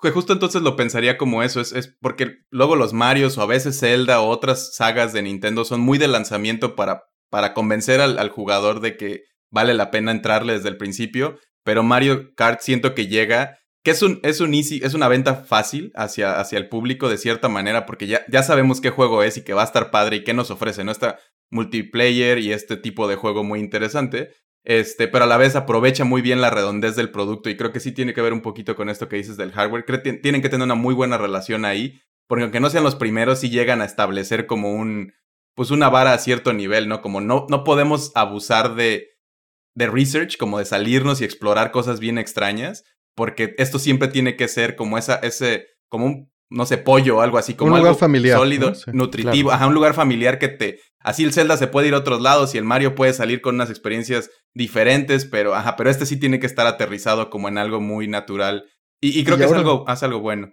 [0.03, 3.47] Que justo entonces lo pensaría como eso, es, es porque luego los Marios o a
[3.47, 8.19] veces Zelda o otras sagas de Nintendo son muy de lanzamiento para, para convencer al,
[8.19, 12.95] al jugador de que vale la pena entrarle desde el principio, pero Mario Kart siento
[12.95, 16.71] que llega, que es un, es un easy, es una venta fácil hacia, hacia el
[16.71, 19.67] público de cierta manera, porque ya, ya sabemos qué juego es y que va a
[19.67, 20.93] estar padre y qué nos ofrece, ¿no?
[20.93, 21.19] Está
[21.51, 24.31] multiplayer y este tipo de juego muy interesante.
[24.65, 27.81] Este, pero a la vez aprovecha muy bien la redondez del producto y creo que
[27.81, 29.85] sí tiene que ver un poquito con esto que dices del hardware.
[29.85, 32.97] Creo que tienen que tener una muy buena relación ahí, porque aunque no sean los
[32.97, 35.13] primeros, sí llegan a establecer como un,
[35.55, 37.01] pues una vara a cierto nivel, ¿no?
[37.01, 39.09] Como no, no podemos abusar de,
[39.75, 42.85] de research, como de salirnos y explorar cosas bien extrañas,
[43.15, 47.21] porque esto siempre tiene que ser como esa, ese, como un, no sé, pollo o
[47.21, 48.75] algo así, como Un lugar algo familiar, sólido, ¿no?
[48.75, 49.51] Sí, nutritivo, claro.
[49.53, 52.55] ajá, un lugar familiar que te, así el Zelda se puede ir a otros lados
[52.55, 56.41] y el Mario puede salir con unas experiencias diferentes, pero, ajá, pero este sí tiene
[56.41, 58.65] que estar aterrizado como en algo muy natural.
[59.01, 60.53] Y, y creo Y que ahora- es algo, hace algo bueno.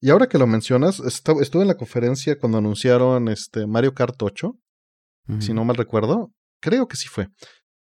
[0.00, 4.52] Y ahora que lo mencionas, estuve en la conferencia cuando anunciaron este Mario Kart 8,
[5.40, 6.30] si no mal recuerdo.
[6.60, 7.28] Creo que sí fue.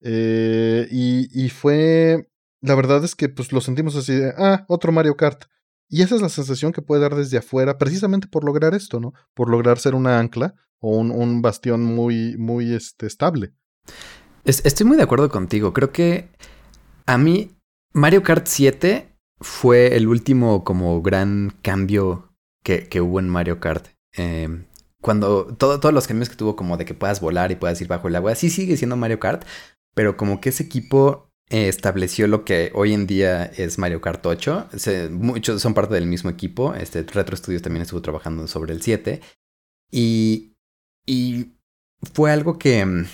[0.02, 2.28] Eh, y, y fue.
[2.62, 5.44] La verdad es que pues lo sentimos así de, ah, otro Mario Kart.
[5.88, 9.12] Y esa es la sensación que puede dar desde afuera, precisamente por lograr esto, ¿no?
[9.34, 13.52] Por lograr ser una ancla o un, un bastión muy, muy este, estable.
[14.44, 15.72] Es- estoy muy de acuerdo contigo.
[15.72, 16.28] Creo que
[17.06, 17.56] a mí
[17.92, 22.32] Mario Kart 7 fue el último como gran cambio
[22.64, 23.88] que, que hubo en Mario Kart.
[24.16, 24.64] Eh,
[25.00, 27.86] cuando todo- todos los cambios que tuvo como de que puedas volar y puedas ir
[27.86, 29.44] bajo el agua, sí sigue siendo Mario Kart,
[29.94, 34.68] pero como que ese equipo estableció lo que hoy en día es Mario Kart 8.
[34.76, 36.74] Se- muchos son parte del mismo equipo.
[36.74, 39.20] Este Retro Studios también estuvo trabajando sobre el 7.
[39.92, 40.54] Y,
[41.06, 41.52] y
[42.14, 43.06] fue algo que mm,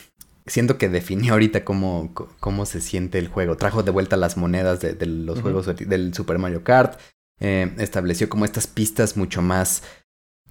[0.46, 3.56] siento que definió ahorita cómo, cómo se siente el juego.
[3.56, 6.98] Trajo de vuelta las monedas de, de los juegos del Super Mario Kart.
[7.40, 9.82] eh, estableció como estas pistas mucho más.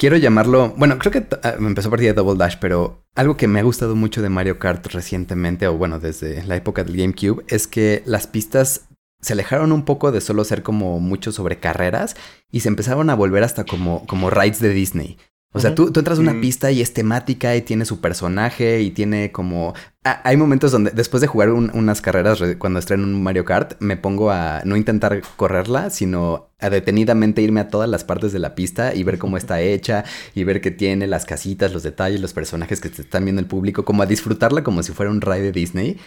[0.01, 0.73] Quiero llamarlo.
[0.77, 3.59] Bueno, creo que ah, me empezó a partir de Double Dash, pero algo que me
[3.59, 7.67] ha gustado mucho de Mario Kart recientemente, o bueno, desde la época del GameCube, es
[7.67, 8.87] que las pistas
[9.21, 12.15] se alejaron un poco de solo ser como mucho sobre carreras
[12.49, 15.19] y se empezaron a volver hasta como, como rides de Disney.
[15.53, 15.87] O sea, Ujú.
[15.87, 16.41] tú, tú entras a una Mm.
[16.41, 19.73] pista y es temática y tiene su personaje y tiene como...
[20.05, 23.43] Ah, hay momentos donde después de jugar un- unas carreras, re- cuando estreno un Mario
[23.43, 28.31] Kart, me pongo a no intentar correrla, sino a detenidamente irme a todas las partes
[28.31, 31.83] de la pista y ver cómo está hecha y ver que tiene las casitas, los
[31.83, 35.11] detalles, los personajes que te están viendo el público, como a disfrutarla como si fuera
[35.11, 35.97] un ride de Disney,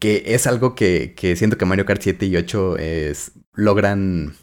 [0.00, 4.34] que es algo que, que siento que Mario Kart 7 y 8 es, logran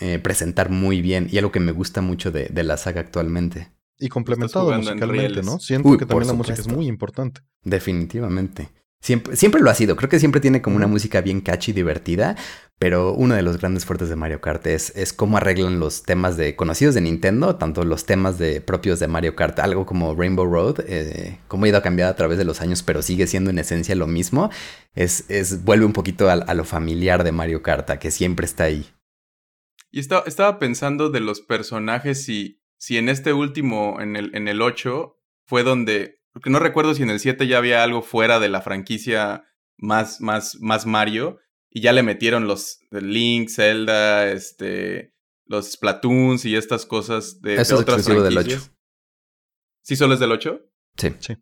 [0.00, 3.68] eh, presentar muy bien y algo que me gusta mucho de, de la saga actualmente.
[3.98, 5.42] Y complementado musicalmente.
[5.42, 5.58] ¿no?
[5.58, 7.42] Siento Uy, que también la música es muy importante.
[7.62, 8.68] Definitivamente.
[9.00, 9.96] Siempre, siempre lo ha sido.
[9.96, 12.36] Creo que siempre tiene como una música bien catchy y divertida.
[12.78, 16.36] Pero uno de los grandes fuertes de Mario Kart es, es cómo arreglan los temas
[16.36, 20.44] de conocidos de Nintendo, tanto los temas de propios de Mario Kart, algo como Rainbow
[20.44, 23.58] Road, eh, cómo ha ido cambiando a través de los años, pero sigue siendo en
[23.58, 24.50] esencia lo mismo.
[24.94, 28.44] Es, es vuelve un poquito a, a lo familiar de Mario Kart, a que siempre
[28.44, 28.86] está ahí.
[29.92, 34.48] Y estaba, estaba pensando de los personajes si, si en este último, en el, en
[34.48, 35.16] el 8,
[35.46, 36.20] fue donde.
[36.32, 39.44] Porque no recuerdo si en el 7 ya había algo fuera de la franquicia
[39.76, 41.38] más, más, más Mario.
[41.70, 45.12] Y ya le metieron los Link, Zelda, este.
[45.46, 48.62] Los Splatoons y estas cosas de, de Eso es otras exclusivo del franquicias.
[48.64, 48.76] 8.
[49.82, 50.60] ¿Sí solo es del 8?
[50.96, 51.36] Sí.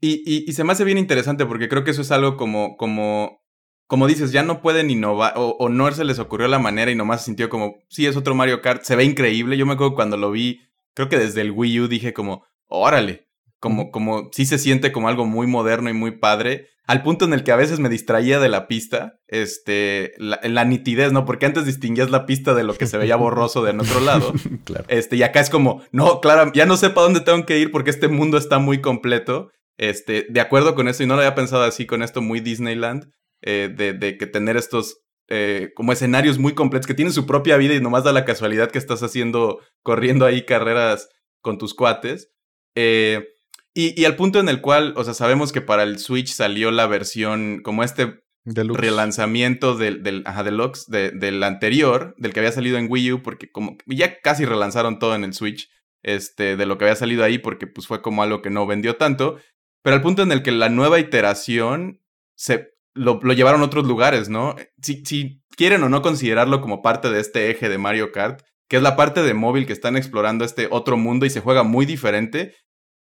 [0.00, 2.76] Y, y, y se me hace bien interesante porque creo que eso es algo como,
[2.76, 3.43] como,
[3.86, 6.94] como dices, ya no pueden innovar o, o no se les ocurrió la manera y
[6.94, 9.56] nomás se sintió como, sí, es otro Mario Kart, se ve increíble.
[9.56, 10.60] Yo me acuerdo cuando lo vi,
[10.94, 13.28] creo que desde el Wii U dije como, órale,
[13.60, 17.32] como, como, sí se siente como algo muy moderno y muy padre, al punto en
[17.32, 21.24] el que a veces me distraía de la pista, este, la, la nitidez, ¿no?
[21.24, 24.34] Porque antes distinguías la pista de lo que se veía borroso de en otro lado.
[24.64, 24.84] claro.
[24.88, 27.70] Este, y acá es como, no, claro, ya no sé para dónde tengo que ir
[27.70, 29.50] porque este mundo está muy completo.
[29.78, 33.10] Este, de acuerdo con eso, y no lo había pensado así con esto muy Disneyland,
[33.46, 37.56] eh, de, de que tener estos eh, como escenarios muy completos que tienen su propia
[37.56, 41.08] vida y nomás da la casualidad que estás haciendo, corriendo ahí carreras
[41.40, 42.30] con tus cuates.
[42.74, 43.28] Eh,
[43.72, 46.70] y, y al punto en el cual, o sea, sabemos que para el Switch salió
[46.70, 48.80] la versión, como este Deluxe.
[48.80, 53.22] relanzamiento del, del ajá, Deluxe, de, del anterior, del que había salido en Wii U,
[53.22, 55.70] porque como ya casi relanzaron todo en el Switch,
[56.02, 58.96] este, de lo que había salido ahí, porque pues fue como algo que no vendió
[58.96, 59.38] tanto,
[59.82, 62.02] pero al punto en el que la nueva iteración
[62.36, 64.56] se lo, lo llevaron a otros lugares, ¿no?
[64.80, 68.76] Si, si quieren o no considerarlo como parte de este eje de Mario Kart, que
[68.76, 71.86] es la parte de móvil que están explorando este otro mundo y se juega muy
[71.86, 72.54] diferente,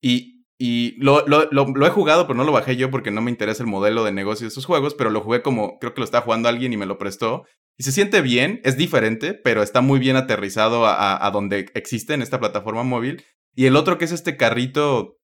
[0.02, 3.30] y, y lo, lo, lo, he jugado, pero no lo bajé yo porque no me
[3.30, 6.04] interesa el modelo de negocio de esos juegos, pero lo jugué como creo que lo
[6.04, 7.44] estaba jugando alguien y me lo prestó.
[7.76, 12.14] Y se siente bien, es diferente, pero está muy bien aterrizado a, a, donde existe
[12.14, 13.24] en esta plataforma móvil.
[13.54, 15.16] Y el otro que es este carrito,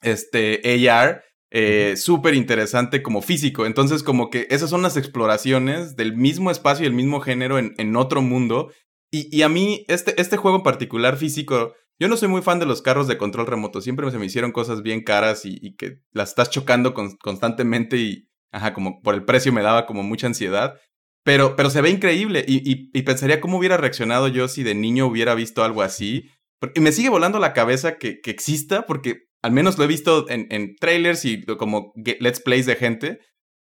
[0.00, 3.64] este AR, eh, súper interesante como físico.
[3.64, 7.96] Entonces, como que esas son las exploraciones del mismo espacio y el mismo género en,
[7.96, 8.70] otro mundo.
[9.10, 12.66] Y, a mí, este, este juego en particular físico, yo no soy muy fan de
[12.66, 13.80] los carros de control remoto.
[13.80, 18.74] Siempre se me hicieron cosas bien caras y, que las estás chocando constantemente y, ajá,
[18.74, 20.78] como por el precio me daba como mucha ansiedad.
[21.24, 25.06] Pero, pero se ve increíble y, y, pensaría cómo hubiera reaccionado yo si de niño
[25.06, 26.28] hubiera visto algo así.
[26.74, 30.46] Y me sigue volando la cabeza que exista porque al menos lo he visto en,
[30.50, 33.20] en trailers y como let's plays de gente.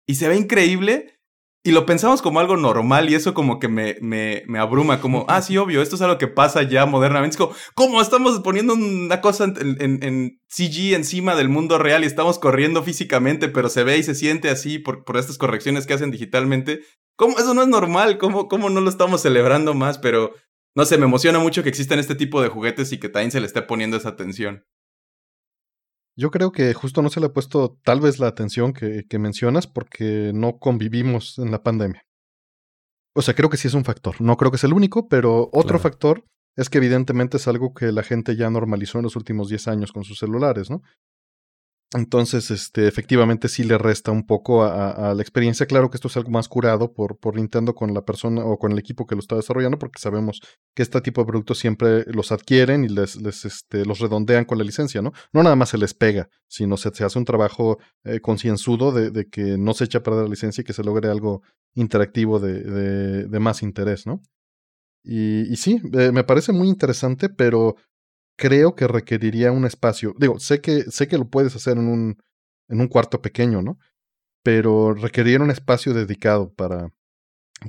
[0.07, 1.11] Y se ve increíble.
[1.65, 5.25] Y lo pensamos como algo normal y eso como que me, me, me abruma, como,
[5.29, 7.33] ah, sí, obvio, esto es algo que pasa ya modernamente.
[7.33, 12.03] Es como, ¿cómo estamos poniendo una cosa en, en, en, CG encima del mundo real
[12.03, 15.87] y estamos corriendo físicamente, pero se ve y se siente así por, por estas correcciones
[15.87, 16.81] que hacen digitalmente?
[17.17, 18.19] ¿Cómo eso no es normal?
[18.19, 19.97] ¿Cómo, ¿Cómo no lo estamos celebrando más?
[19.97, 20.35] Pero,
[20.75, 23.39] no sé, me emociona mucho que existan este tipo de juguetes y que también se
[23.39, 24.65] le esté poniendo esa atención.
[26.17, 29.19] Yo creo que justo no se le ha puesto tal vez la atención que, que,
[29.19, 32.03] mencionas porque no convivimos en la pandemia.
[33.13, 34.19] O sea, creo que sí es un factor.
[34.21, 35.79] No creo que es el único, pero otro claro.
[35.79, 39.67] factor es que evidentemente es algo que la gente ya normalizó en los últimos 10
[39.67, 40.81] años con sus celulares, ¿no?
[41.93, 45.65] Entonces, este, efectivamente sí le resta un poco a, la experiencia.
[45.65, 48.71] Claro que esto es algo más curado por, por Nintendo con la persona o con
[48.71, 50.41] el equipo que lo está desarrollando, porque sabemos
[50.75, 53.15] que este tipo de productos siempre los adquieren y les,
[53.45, 55.13] este, los redondean con la licencia, ¿no?
[55.31, 59.29] No nada más se les pega, sino se, se hace un trabajo eh, concienzudo de,
[59.29, 61.43] que no se echa a perder la licencia y que se logre algo
[61.75, 64.21] interactivo de, de, de más interés, ¿no?
[65.03, 67.75] Y, y sí, eh, me parece muy interesante, pero
[68.37, 70.13] creo que requeriría un espacio.
[70.17, 72.17] Digo, sé que, sé que lo puedes hacer en un,
[72.69, 73.77] en un cuarto pequeño, ¿no?
[74.43, 76.89] Pero requeriría un espacio dedicado para,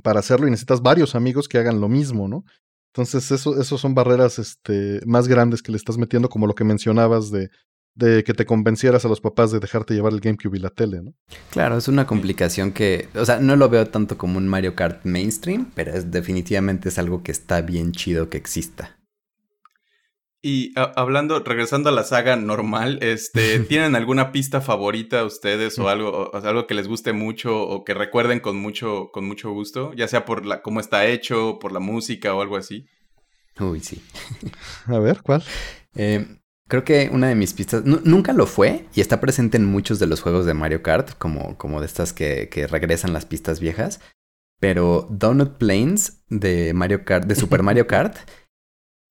[0.03, 2.43] para hacerlo y necesitas varios amigos que hagan lo mismo, ¿no?
[2.93, 6.63] Entonces, eso, eso son barreras este, más grandes que le estás metiendo, como lo que
[6.63, 7.49] mencionabas de,
[7.97, 11.01] de que te convencieras a los papás de dejarte llevar el GameCube y la tele,
[11.01, 11.13] ¿no?
[11.51, 15.03] Claro, es una complicación que, o sea, no lo veo tanto como un Mario Kart
[15.03, 18.97] mainstream, pero es, definitivamente es algo que está bien chido que exista.
[20.41, 25.89] Y a, hablando, regresando a la saga normal, este, ¿tienen alguna pista favorita ustedes o
[25.89, 29.93] algo, o algo que les guste mucho o que recuerden con mucho, con mucho gusto?
[29.93, 32.85] Ya sea por la, cómo está hecho, por la música o algo así.
[33.59, 34.01] Uy, sí.
[34.85, 35.43] a ver, ¿cuál?
[35.95, 39.99] Eh, creo que una de mis pistas, nunca lo fue y está presente en muchos
[39.99, 43.59] de los juegos de Mario Kart, como, como de estas que, que regresan las pistas
[43.59, 43.99] viejas.
[44.59, 48.17] Pero Donut Plains de Mario Kart, de Super Mario Kart,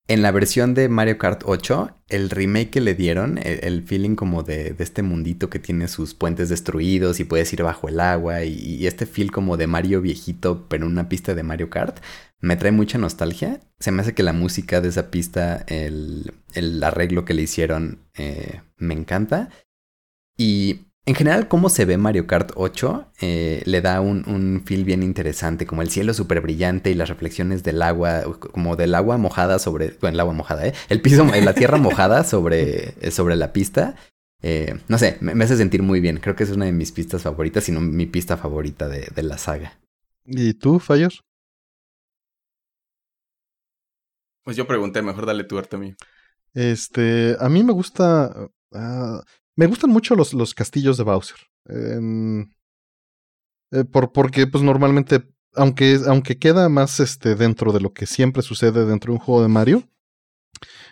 [0.08, 4.14] en la versión de Mario Kart 8, el remake que le dieron, el, el feeling
[4.14, 8.44] como de, este mundito que tiene sus puentes destruidos y puedes ir bajo el agua
[8.44, 11.98] y, y, este feel como de Mario viejito pero en una pista de Mario Kart,
[12.40, 13.60] me trae mucha nostalgia.
[13.78, 17.98] Se me hace que la música de esa pista, el, el arreglo que le hicieron,
[18.14, 19.50] eh, me encanta.
[20.36, 24.84] Y en general, cómo se ve Mario Kart 8 eh, le da un, un, feel
[24.84, 29.16] bien interesante, como el cielo súper brillante y las reflexiones del agua, como del agua
[29.16, 30.74] mojada sobre, bueno, el agua mojada, ¿eh?
[30.88, 33.94] El piso, la tierra mojada sobre, eh, sobre la pista.
[34.42, 36.18] Eh, no sé, me, me, hace sentir muy bien.
[36.18, 39.38] Creo que es una de mis pistas favoritas, sino mi pista favorita de, de la
[39.38, 39.78] saga.
[40.24, 41.22] ¿Y tú, Fallos?
[44.42, 45.94] Pues yo pregunté, mejor dale tu arte a mí.
[46.52, 48.48] Este, a mí me gusta...
[48.72, 49.20] Uh,
[49.56, 51.38] me gustan mucho los, los castillos de Bowser.
[51.68, 52.44] Eh,
[53.72, 58.42] eh, por, porque, pues normalmente, aunque, aunque queda más este, dentro de lo que siempre
[58.42, 59.82] sucede dentro de un juego de Mario,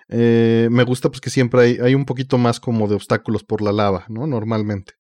[0.09, 3.62] eh, me gusta pues que siempre hay, hay, un poquito más como de obstáculos por
[3.62, 4.27] la lava, ¿no?
[4.27, 4.95] Normalmente.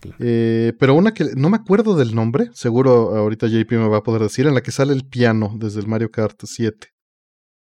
[0.00, 0.16] Claro.
[0.20, 4.02] Eh, pero una que no me acuerdo del nombre, seguro ahorita JP me va a
[4.02, 6.88] poder decir, en la que sale el piano desde el Mario Kart 7,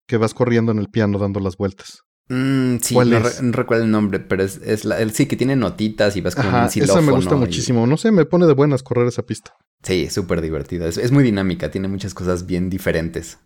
[0.09, 2.03] que vas corriendo en el piano dando las vueltas.
[2.33, 5.37] Mm, sí, no, re no, recuerdo el nombre, pero es, es la, el, sí que
[5.37, 7.01] tiene notitas y vas como Ajá, un xilófono.
[7.01, 7.39] Esa me gusta y...
[7.39, 7.87] muchísimo.
[7.87, 9.55] No sé, me pone de buenas correr esa pista.
[9.83, 10.89] Sí, súper divertida.
[10.89, 13.39] Es, es, muy dinámica, tiene muchas cosas bien diferentes.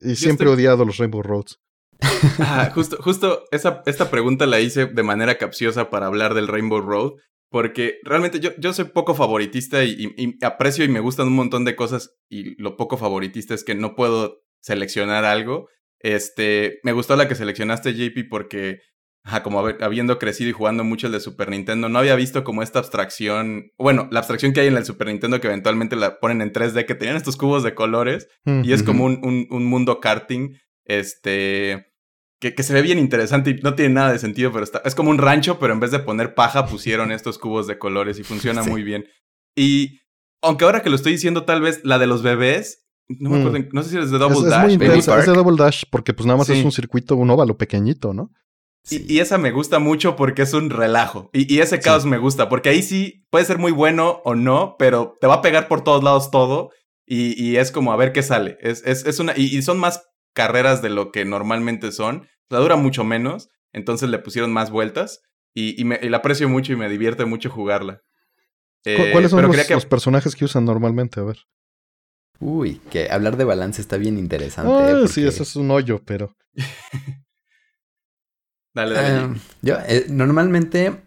[0.00, 1.58] Y siempre he odiado los Rainbow Roads.
[2.38, 6.80] ah, justo, justo esa, esta pregunta la hice de manera capciosa para hablar del Rainbow
[6.80, 7.14] Road.
[7.50, 11.34] Porque realmente yo, yo soy poco favoritista y, y, y aprecio y me gustan un
[11.34, 12.14] montón de cosas.
[12.28, 15.66] Y lo poco favoritista es que no puedo seleccionar algo.
[16.00, 18.80] Este, me gustó la que seleccionaste, JP, porque,
[19.22, 22.62] ajá, como habiendo crecido y jugando mucho el de Super Nintendo, no había visto como
[22.62, 26.40] esta abstracción, bueno, la abstracción que hay en el Super Nintendo que eventualmente la ponen
[26.42, 28.66] en 3D, que tenían estos cubos de colores, mm -hmm.
[28.66, 31.90] y es como un, un, un mundo karting, este,
[32.40, 35.10] que, se ve bien interesante y no tiene nada de sentido, pero está, es como
[35.10, 38.62] un rancho, pero en vez de poner paja pusieron estos cubos de colores y funciona
[38.62, 39.06] muy bien.
[39.54, 40.00] Y
[40.42, 42.79] aunque ahora que lo estoy diciendo, tal vez la de los bebés,
[43.18, 43.68] no me acuerdo, mm.
[43.72, 44.80] no sé si es de Double Dash.
[44.80, 48.14] Es, es de Double Dash porque pues nada más es un circuito, un óvalo pequeñito,
[48.14, 48.30] ¿no?
[48.88, 51.30] Y, esa me gusta mucho porque es un relajo.
[51.32, 55.16] Y, ese caos me gusta, porque ahí sí puede ser muy bueno o no, pero
[55.20, 56.70] te va a pegar por todos lados todo.
[57.06, 58.56] Y, es como a ver qué sale.
[58.60, 62.28] Es, es, es una, y, son más carreras de lo que normalmente son.
[62.48, 63.48] O sea, dura mucho menos.
[63.72, 65.20] Entonces le pusieron más vueltas.
[65.54, 68.00] Y, me, la aprecio mucho y me divierte mucho jugarla.
[68.84, 71.20] Eh, ¿Cuáles son los, personajes que usan normalmente?
[71.20, 71.38] A ver.
[72.40, 74.72] Uy, que hablar de balance está bien interesante.
[74.72, 75.08] Ah, ¿eh?
[75.08, 76.34] Sí, eso es un hoyo, pero.
[78.74, 79.08] dale, dale.
[79.08, 81.02] Ah, yo, eh, normalmente.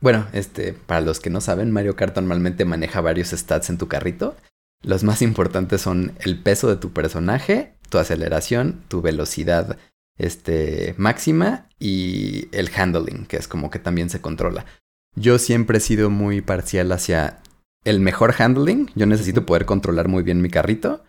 [0.00, 3.86] Bueno, este, para los que no saben, Mario Kart normalmente maneja varios stats en tu
[3.86, 4.36] carrito.
[4.82, 9.78] Los más importantes son el peso de tu personaje, tu aceleración, tu velocidad
[10.18, 14.66] este, máxima y el handling, que es como que también se controla.
[15.14, 17.41] Yo siempre he sido muy parcial hacia
[17.84, 18.90] el mejor handling.
[18.94, 21.04] Yo necesito poder controlar muy bien mi carrito.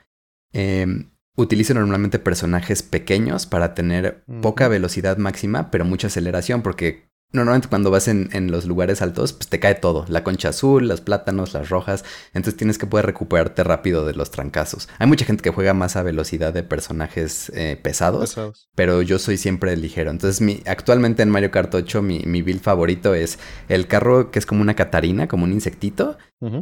[0.52, 7.68] Em, utilizo normalmente personajes pequeños para tener poca velocidad máxima, pero mucha aceleración, porque Normalmente
[7.68, 10.06] cuando vas en, los lugares altos, pues te cae todo.
[10.08, 12.06] La concha azul, los plátanos, las rojas.
[12.34, 14.88] Entonces tienes que poder recuperarte rápido de los trancazos.
[15.00, 18.38] Hay mucha gente que juega más a velocidad de personajes eh, pesados,
[18.76, 20.12] Pero yo soy siempre ligero.
[20.12, 24.38] Entonces mi, actualmente en Mario Kart 8 mi, mi, build favorito es el carro que
[24.38, 26.18] es como una catarina, como un insectito.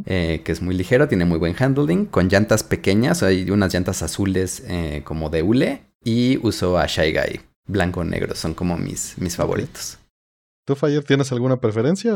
[0.06, 2.06] Eh, que es muy ligero, tiene muy buen handling.
[2.06, 3.22] Con llantas pequeñas.
[3.22, 5.82] Hay unas llantas azules eh, como de hule.
[6.02, 7.40] Y uso a Shy Guy.
[7.66, 8.34] Blanco-negro.
[8.34, 9.98] Son como mis, mis favoritos.
[10.64, 12.14] ¿Tú, Fire, tienes alguna preferencia?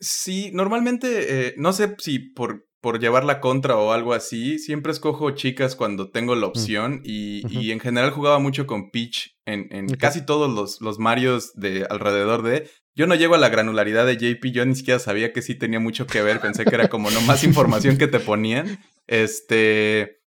[0.00, 4.92] Sí, normalmente, eh, no sé si por, por llevar la contra o algo así, siempre
[4.92, 6.50] escojo chicas cuando tengo la mm.
[6.50, 11.52] opción y, en general jugaba mucho con Peach en, en casi todos los, los Marios
[11.54, 12.68] de alrededor de...
[12.96, 15.80] Yo no llego a la granularidad de JP, yo ni siquiera sabía que sí tenía
[15.80, 18.78] mucho que ver, pensé que era como no más información que te ponían.
[19.06, 20.20] Este,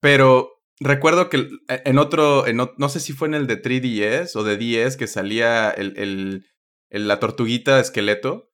[0.00, 4.42] pero recuerdo que en otro, en, no sé si fue en el de 3DS o
[4.42, 6.49] de 10 que salía el, el
[6.90, 8.50] la tortuguita esqueleto.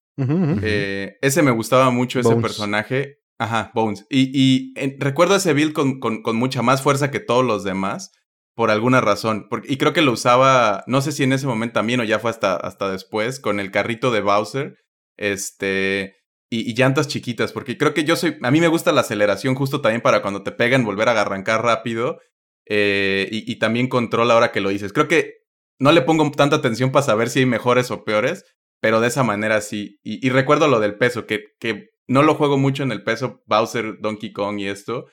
[0.62, 3.18] Eh, ese me gustaba mucho, ese personaje.
[3.39, 4.07] Ajá, Bones.
[4.09, 8.12] Y, y recuerdo ese build con, con, con, mucha más fuerza que todos los demás,
[8.55, 9.47] por alguna razón.
[9.51, 12.18] Porque, y creo que lo usaba, no sé si en ese momento también o ya
[12.18, 14.76] fue hasta, hasta después, con el carrito de Bowser.
[15.16, 16.14] Este.
[16.49, 18.39] Y, llantas chiquitas, porque creo que yo soy.
[18.43, 21.62] A mí me gusta la aceleración justo también para cuando te pegan, volver a arrancar
[21.62, 22.20] rápido.
[22.68, 24.93] Eh, y, y, también control ahora que lo dices.
[24.93, 25.45] Creo que
[25.79, 28.45] no le pongo tanta atención para saber si hay mejores o peores,
[28.81, 29.99] pero de esa manera sí.
[30.03, 33.99] Y, recuerdo lo del peso, que, que no lo juego mucho en el peso, Bowser,
[34.01, 35.07] Donkey Kong y esto.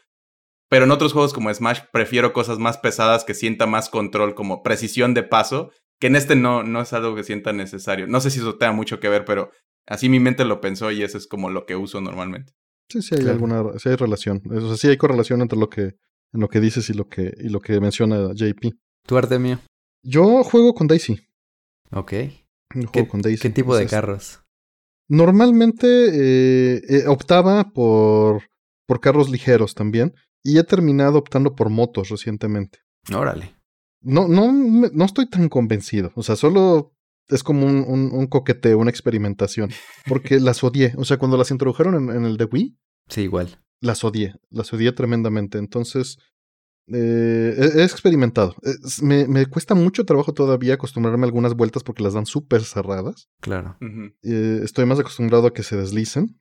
[0.69, 4.63] Pero en otros juegos como Smash prefiero cosas más pesadas que sienta más control, como
[4.63, 8.07] precisión de paso, que en este no, no es algo que sienta necesario.
[8.07, 9.51] No sé si eso tenga mucho que ver, pero
[9.87, 12.53] así mi mente lo pensó y eso es como lo que uso normalmente.
[12.89, 14.41] Sí, sí hay alguna, sí hay relación.
[14.49, 17.33] O sea, sí hay correlación entre lo que, en lo que dices y lo que,
[17.39, 18.73] y lo que menciona JP.
[19.05, 19.59] ¿Tú, Artemio?
[20.03, 21.19] Yo juego con Daisy.
[21.91, 22.13] Ok.
[22.75, 23.41] Yo juego con Daisy.
[23.41, 24.41] ¿Qué tipo de carros?
[25.07, 28.43] Normalmente eh, eh, optaba por,
[28.85, 30.13] por carros ligeros también.
[30.43, 32.79] Y he terminado optando por motos recientemente.
[33.13, 33.55] Órale.
[34.01, 36.11] No, no, no estoy tan convencido.
[36.15, 36.93] O sea, solo
[37.29, 39.71] es como un, un, coqueteo, una experimentación.
[40.05, 40.93] Porque las odié.
[40.97, 42.77] O sea, cuando las introdujeron en, en el de Wii.
[43.07, 43.61] Sí, igual.
[43.79, 44.35] Las odié.
[44.49, 45.57] Las odié tremendamente.
[45.57, 46.17] Entonces,
[46.87, 48.55] eh, he, experimentado.
[49.01, 53.29] me, me, cuesta mucho trabajo todavía acostumbrarme a algunas vueltas porque las dan súper cerradas.
[53.39, 53.77] Claro.
[54.21, 56.39] Eh, estoy más acostumbrado a que se deslicen.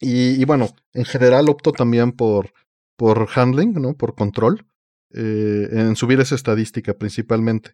[0.00, 2.52] Y, bueno, en general opto también por,
[2.96, 3.94] por handling, ¿no?
[3.94, 4.66] Por control.
[5.14, 7.72] Eh, en subir esa estadística principalmente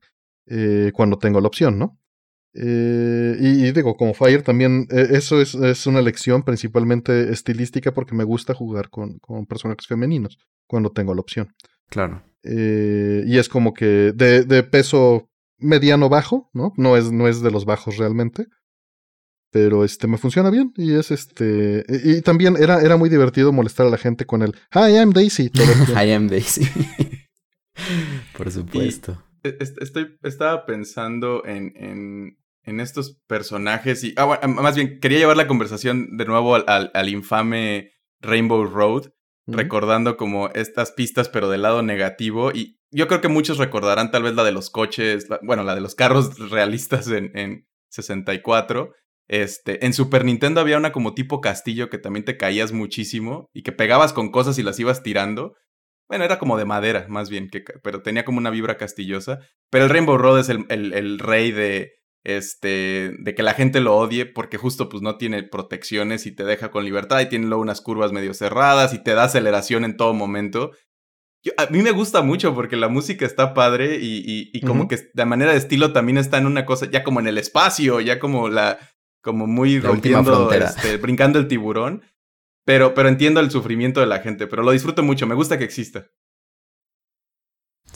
[0.95, 1.99] cuando tengo la opción, ¿no?
[2.55, 8.55] y, digo, como Fire también, eso es, es, una lección principalmente estilística porque me gusta
[8.55, 11.55] jugar con, con personajes femeninos cuando tengo la opción.
[11.89, 12.23] Claro.
[12.43, 15.29] Eh, y es como que de, de, peso
[15.59, 16.73] mediano bajo, ¿no?
[16.77, 18.47] No es, no es de los bajos realmente.
[19.51, 20.73] Pero este me funciona bien.
[20.77, 21.85] Y es este.
[21.89, 25.51] Y, también era, era muy divertido molestar a la gente con el Hi, I'm Daisy.
[25.97, 26.69] Hi, I'm Daisy.
[28.37, 29.23] Por supuesto.
[29.43, 34.15] E, estoy, estaba pensando en, en, en, estos personajes y.
[34.17, 39.13] Ah, más bien, quería llevar la conversación de nuevo al, al infame Rainbow Road
[39.49, 42.53] recordando como estas pistas, pero del lado negativo.
[42.53, 45.81] Y yo creo que muchos recordarán tal vez la de los coches, bueno, la de
[45.81, 48.93] los carros realistas en, en 64.
[49.29, 53.63] Este, en Super Nintendo había una como tipo castillo que también te caías muchísimo y
[53.63, 55.55] que pegabas con cosas y las ibas tirando.
[56.09, 59.41] bueno, era como de madera, más bien, que, pero tenía como una vibra castillosa.
[59.71, 61.98] Pero el Rainbow Road es el, el, rey de,
[62.29, 66.45] este, de que la gente lo odie porque justo pues no tiene protecciones y te
[66.45, 69.97] deja con libertad y tiene luego unas curvas medio cerradas y te da aceleración en
[69.97, 70.73] todo momento.
[71.57, 75.25] a mí me gusta mucho porque la música está padre y, y, como que de
[75.25, 78.51] manera de estilo también está en una cosa, ya como en el espacio, ya como
[78.51, 78.79] la,
[79.23, 82.03] como muy rompiendo, este, brincando el tiburón.
[82.67, 85.65] Pero, pero entiendo el sufrimiento de la gente, pero lo disfruto mucho, me gusta que
[85.65, 86.09] exista.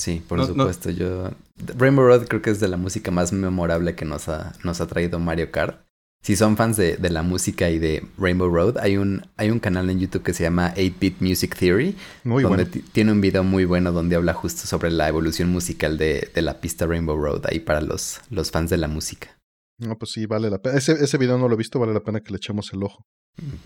[0.02, 0.90] Sí, por supuesto.
[0.90, 1.30] Yo.
[1.78, 4.88] Rainbow Road creo que es de la música más memorable que nos ha, nos ha
[4.88, 5.80] traído Mario Kart.
[6.24, 9.60] Si son fans de, de, la música y de Rainbow Road, hay un, hay un
[9.60, 11.96] canal en YouTube que se llama 8-Bit Music Theory.
[12.24, 16.30] Muy donde tiene un video muy bueno donde habla justo sobre la evolución musical de,
[16.34, 19.38] de, la pista Rainbow Road, ahí para los, los fans de la música.
[19.78, 20.78] No, pues sí, vale la pena.
[20.78, 23.04] Ese, ese video no lo he visto, vale la pena que le echemos el ojo.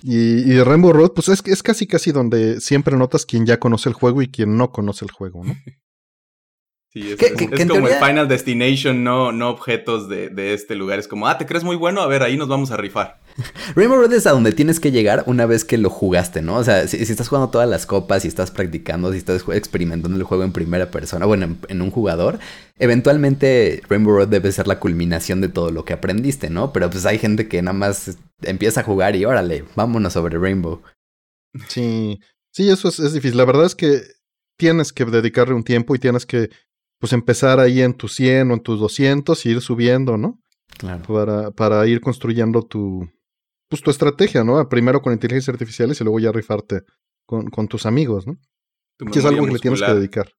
[0.02, 3.88] Y, y Rainbow Road, pues es, es casi casi donde siempre notas quien ya conoce
[3.88, 5.54] el juego y quien no conoce el juego, ¿no?
[6.92, 10.98] Sí, es, como el Final Destination, no, no objetos de, de, este lugar.
[10.98, 12.00] Es como, ah, ¿te crees muy bueno?
[12.00, 13.20] A ver, ahí nos vamos a rifar.
[13.74, 16.56] Rainbow Road es a donde tienes que llegar una vez que lo jugaste, ¿no?
[16.56, 20.24] O sea, si, estás jugando todas las copas, si estás practicando, si estás experimentando el
[20.24, 22.38] juego en primera persona, bueno, en, un jugador,
[22.78, 26.72] eventualmente Rainbow Road debe ser la culminación de todo lo que aprendiste, ¿no?
[26.72, 30.82] Pero pues hay gente que nada más empieza a jugar y órale, vámonos sobre Rainbow.
[31.68, 32.20] Sí,
[32.52, 33.36] sí, eso es, es difícil.
[33.36, 34.00] La verdad es que
[34.58, 36.50] tienes que dedicarle un tiempo y tienes que
[36.98, 40.40] pues empezar ahí en tus 100 o en tus 200 y ir subiendo, ¿no?
[40.78, 41.02] Claro.
[41.04, 43.08] Para, para ir construyendo tu,
[43.68, 44.68] pues tu estrategia, ¿no?
[44.68, 46.82] Primero con inteligencia artificial y luego ya rifarte
[47.26, 48.38] con, con tus amigos, ¿no?
[49.12, 50.32] Que es algo que le tienes que dedicar.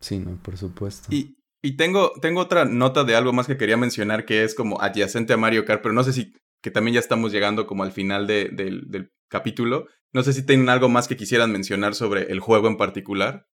[0.00, 1.08] Sí, no, por supuesto.
[1.10, 4.80] Y, y tengo, tengo otra nota de algo más que quería mencionar que es como
[4.80, 6.32] adyacente a Mario Kart, pero no sé si,
[6.62, 9.86] que también ya estamos llegando como al final de, del capítulo.
[10.12, 13.46] No sé si tienen algo más que quisieran mencionar sobre el juego en particular.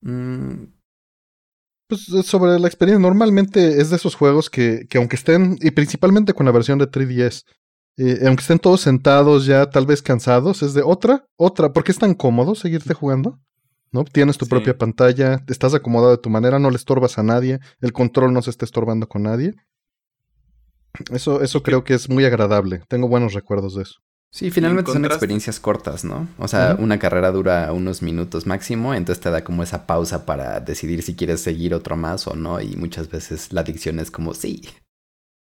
[0.00, 0.64] Mm,
[1.86, 6.32] pues sobre la experiencia, normalmente es de esos juegos que, que aunque estén, y principalmente
[6.32, 7.44] con la versión de 3DS,
[7.98, 11.98] eh, aunque estén todos sentados ya tal vez cansados, es de otra, otra, porque es
[11.98, 13.38] tan cómodo seguirte jugando.
[13.92, 14.04] ¿no?
[14.04, 17.92] Tienes tu propia pantalla, estás acomodado de tu manera, no le estorbas a nadie, el
[17.92, 19.54] control no se está estorbando con nadie.
[21.10, 22.82] Eso, eso creo que es muy agradable.
[22.88, 24.00] Tengo buenos recuerdos de eso.
[24.34, 26.26] Sí, finalmente son experiencias cortas, ¿no?
[26.38, 30.58] O sea, una carrera dura unos minutos máximo, entonces te da como esa pausa para
[30.60, 34.32] decidir si quieres seguir otro más o no, y muchas veces la adicción es como
[34.32, 34.62] sí.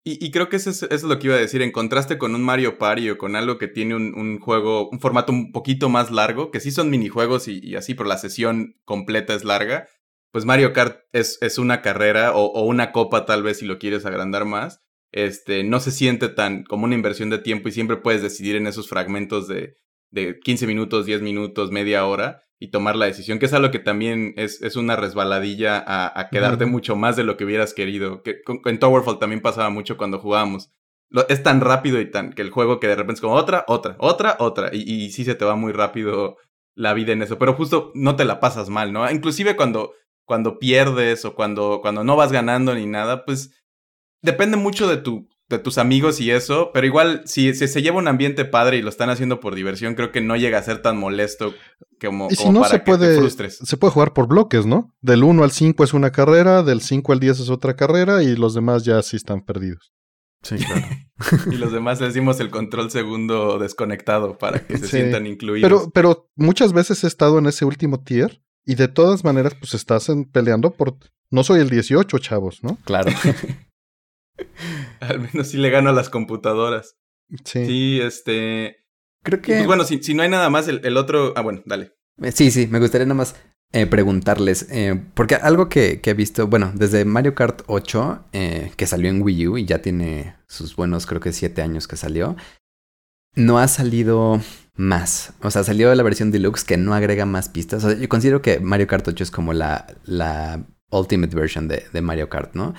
[0.07, 2.77] Y, creo que eso es, lo que iba a decir, en contraste con un Mario
[2.77, 6.59] Party o con algo que tiene un, juego, un formato un poquito más largo, que
[6.59, 9.87] sí son minijuegos y, y, así, pero la sesión completa es larga,
[10.31, 13.79] pues Mario Kart es, es una carrera o, o una copa tal vez si lo
[13.79, 14.84] quieres agrandar más
[15.15, 18.67] este, no se siente tan como una inversión de tiempo y siempre puedes decidir en
[18.67, 19.77] esos fragmentos de,
[20.11, 23.79] de 15 minutos, 10 minutos, media hora y tomar la decisión, que es algo que
[23.79, 28.23] también es, es una resbaladilla a, quedarte mucho más de lo que hubieras querido.
[28.23, 30.69] Que en Towerfall también pasaba mucho cuando jugábamos.
[31.29, 33.95] es tan rápido y tan que el juego que de repente es como otra, otra,
[33.99, 34.69] otra, otra.
[34.73, 36.35] Y, y sí se te va muy rápido
[36.75, 37.37] la vida en eso.
[37.37, 39.09] Pero justo no te la pasas mal, ¿no?
[39.09, 39.93] Inclusive cuando,
[40.25, 43.64] cuando pierdes o cuando, cuando no vas ganando ni nada, pues
[44.25, 48.07] depende mucho de tu de tus amigos y eso, pero igual si, se lleva un
[48.07, 50.97] ambiente padre y lo están haciendo por diversión, creo que no llega a ser tan
[50.97, 51.53] molesto
[52.01, 54.93] como, y si no, se puede, Se puede jugar por bloques, ¿no?
[55.01, 58.35] Del 1 al 5 es una carrera, del 5 al 10 es otra carrera y
[58.35, 59.93] los demás ya sí están perdidos.
[60.41, 60.85] Sí, claro.
[61.51, 65.67] y los demás les dimos el control segundo desconectado para que se sientan incluidos.
[65.67, 69.75] Pero, pero muchas veces he estado en ese último tier y de todas maneras pues
[69.75, 70.97] estás peleando por...
[71.31, 72.77] No soy el 18, chavos, ¿no?
[72.85, 73.11] Claro.
[74.99, 76.97] Al menos sí le gano a las computadoras.
[77.43, 77.65] Sí.
[77.65, 78.77] Sí, este.
[79.23, 79.53] Creo que.
[79.53, 81.33] Pues bueno, si, si, no hay nada más, el, otro.
[81.35, 81.93] Ah, bueno, dale.
[82.21, 83.35] Eh, sí, sí, me gustaría nada más
[83.73, 84.67] eh, preguntarles.
[84.71, 89.21] Eh, porque algo que, que, he visto, bueno, desde Mario Kart 8, que salió en
[89.21, 92.35] Wii U y ya tiene sus buenos, creo que siete años que salió,
[93.35, 94.39] no ha salido
[94.75, 95.33] más.
[95.41, 97.83] O sea, salió la versión deluxe que no agrega más pistas.
[97.83, 101.83] O sea, yo considero que Mario Kart 8 es como la, la ultimate version de,
[101.91, 102.73] de Mario Kart, ¿no?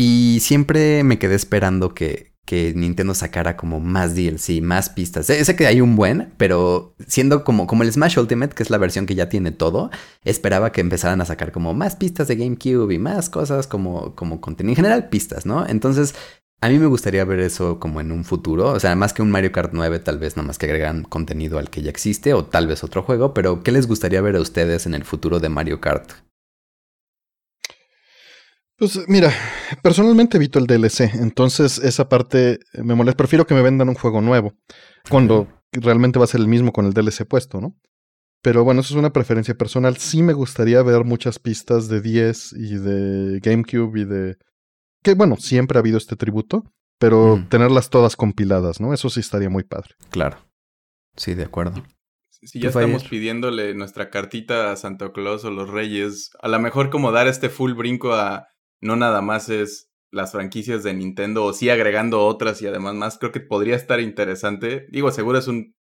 [0.00, 5.26] Y siempre me quedé esperando que, que Nintendo sacara como más DLC, más pistas.
[5.26, 8.78] Sé, que hay un buen, pero siendo como, como el Smash Ultimate, que es la
[8.78, 9.90] versión que ya tiene todo,
[10.22, 14.40] esperaba que empezaran a sacar como más pistas de GameCube y más cosas como, como
[14.40, 14.70] contenido.
[14.70, 15.66] En general, pistas, ¿no?
[15.66, 16.14] Entonces,
[16.60, 18.68] a mí me gustaría ver eso como en un futuro.
[18.70, 21.70] O sea, más que un Mario Kart 9, tal vez más que agregan contenido al
[21.70, 24.86] que ya existe, o tal vez otro juego, pero ¿qué les gustaría ver a ustedes
[24.86, 26.12] en el futuro de Mario Kart?
[28.78, 29.32] Pues mira,
[29.82, 33.16] personalmente evito el DLC, entonces esa parte me molesta.
[33.16, 34.52] Prefiero que me vendan un juego nuevo,
[35.10, 37.74] cuando realmente va a ser el mismo con el DLC puesto, ¿no?
[38.40, 39.96] Pero bueno, eso es una preferencia personal.
[39.96, 44.36] Sí me gustaría ver muchas pistas de 10 y de GameCube y de...
[45.02, 46.62] Que bueno, siempre ha habido este tributo,
[47.00, 47.48] pero Mm.
[47.48, 48.94] tenerlas todas compiladas, ¿no?
[48.94, 49.90] Eso sí estaría muy padre.
[50.10, 50.38] Claro.
[51.16, 51.82] Sí, de acuerdo.
[52.30, 56.90] Si ya estamos pidiéndole nuestra cartita a Santa Claus o los Reyes, a lo mejor
[56.90, 58.46] como dar este full brinco a
[58.80, 63.18] no nada más es las franquicias de Nintendo o sí agregando otras y además más,
[63.18, 64.86] creo que podría estar interesante.
[64.90, 65.74] Digo, seguro es un,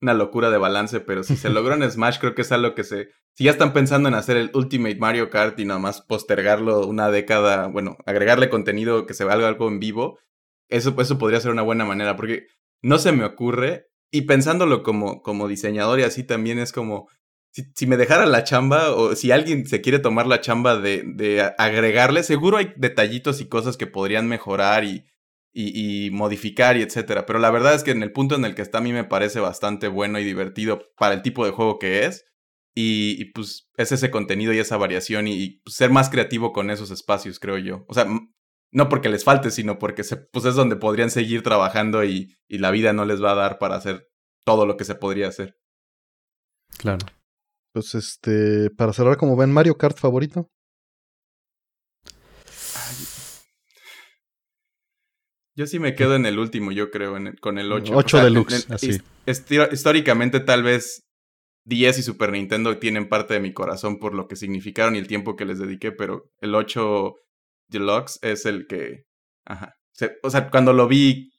[0.00, 2.84] una locura de balance, pero si se logró en Smash, creo que es algo que
[2.84, 3.08] se...
[3.34, 7.10] Si ya están pensando en hacer el Ultimate Mario Kart y nada más postergarlo una
[7.10, 10.18] década, bueno, agregarle contenido que se valga algo en vivo,
[10.68, 12.46] eso, eso podría ser una buena manera, porque
[12.82, 17.08] no se me ocurre, y pensándolo como, como diseñador y así también es como,
[17.52, 21.52] si, me dejara la chamba o si alguien se quiere tomar la chamba de, de
[21.58, 25.04] agregarle, seguro hay detallitos y cosas que podrían mejorar y,
[25.52, 28.54] y, y modificar y etcétera, pero la verdad es que en el punto en el
[28.54, 31.78] que está a mí me parece bastante bueno y divertido para el tipo de juego
[31.78, 32.24] que es.
[32.74, 36.90] Y, pues es ese contenido y esa variación y, pues, ser más creativo con esos
[36.90, 37.84] espacios, creo yo.
[37.86, 38.06] O sea,
[38.70, 42.94] no porque les falte, sino porque pues es donde podrían seguir trabajando y la vida
[42.94, 44.08] no les va a dar para hacer
[44.46, 45.58] todo lo que se podría hacer.
[46.78, 47.04] Claro.
[47.72, 50.48] Pues este, para cerrar, como ven, Mario Kart favorito.
[55.54, 57.94] Yo sí me quedo en el último, yo creo, en el- con el 8.
[57.94, 58.98] Ocho deluxe, así.
[59.26, 61.04] históricamente, tal vez
[61.64, 65.06] 10 y Super Nintendo tienen parte de mi corazón por lo que significaron y el
[65.06, 67.14] tiempo que les dediqué, pero el 8
[67.68, 69.04] Deluxe es el que.
[69.46, 69.74] Ajá.
[70.22, 71.30] O sea, cuando lo vi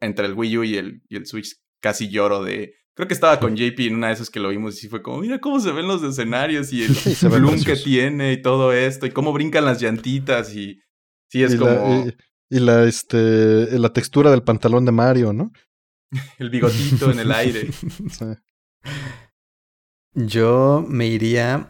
[0.00, 2.72] entre el Wii U y el, y el Switch, casi lloro de.
[2.98, 5.02] Creo que estaba con JP en una de esas que lo vimos y sí fue
[5.02, 8.72] como, mira cómo se ven los escenarios y el Sí, bloom que tiene y todo
[8.72, 10.80] esto y cómo brincan las llantitas y
[11.30, 15.32] sí es y como la, y, y la, este, la textura del pantalón de Mario,
[15.32, 15.52] ¿no?
[16.40, 17.68] el bigotito en el aire.
[18.10, 18.24] Sí.
[20.14, 21.68] Yo me iría,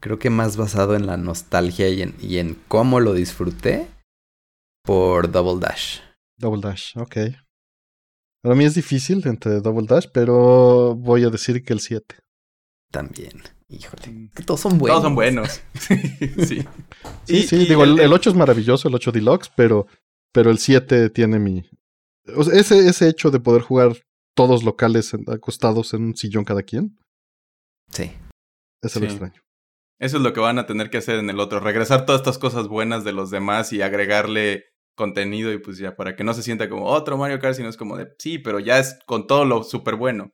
[0.00, 3.88] creo que más basado en la nostalgia y en, y en cómo lo disfruté
[4.82, 5.98] por Double Dash.
[6.38, 7.16] Double Dash, ok.
[8.42, 12.16] Para mí es difícil entre Double Dash, pero voy a decir que el 7.
[12.90, 13.42] También.
[13.68, 14.30] Híjole.
[14.34, 14.96] Que todos son buenos.
[14.96, 15.62] Todos son buenos.
[15.74, 15.96] sí.
[16.46, 16.66] Sí,
[17.28, 19.86] Y- sí, y digo, el, el 8 es maravilloso, el 8 Deluxe, pero,
[20.32, 21.62] pero el 7 tiene mi...
[22.36, 23.96] o sea, ese, ese hecho de poder jugar
[24.36, 26.98] todos locales en- acostados en un sillón cada quien,
[27.90, 28.10] Sí.
[28.82, 29.12] ese lo Sí.
[29.12, 29.40] extraño.
[30.00, 31.60] Eso es lo que van a tener que hacer en el otro.
[31.60, 34.64] Regresar todas estas cosas buenas de los demás y agregarle
[34.94, 37.76] contenido y pues ya para que no se sienta como otro Mario Kart, sino es
[37.76, 40.32] como de sí, pero ya es con todo lo súper bueno.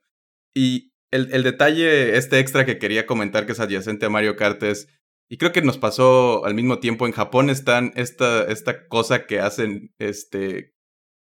[0.55, 4.61] Y el, el detalle, este extra que quería comentar que es adyacente a Mario Kart
[4.63, 4.87] es,
[5.29, 9.39] y creo que nos pasó al mismo tiempo, en Japón están esta, esta cosa que
[9.39, 10.73] hacen, este,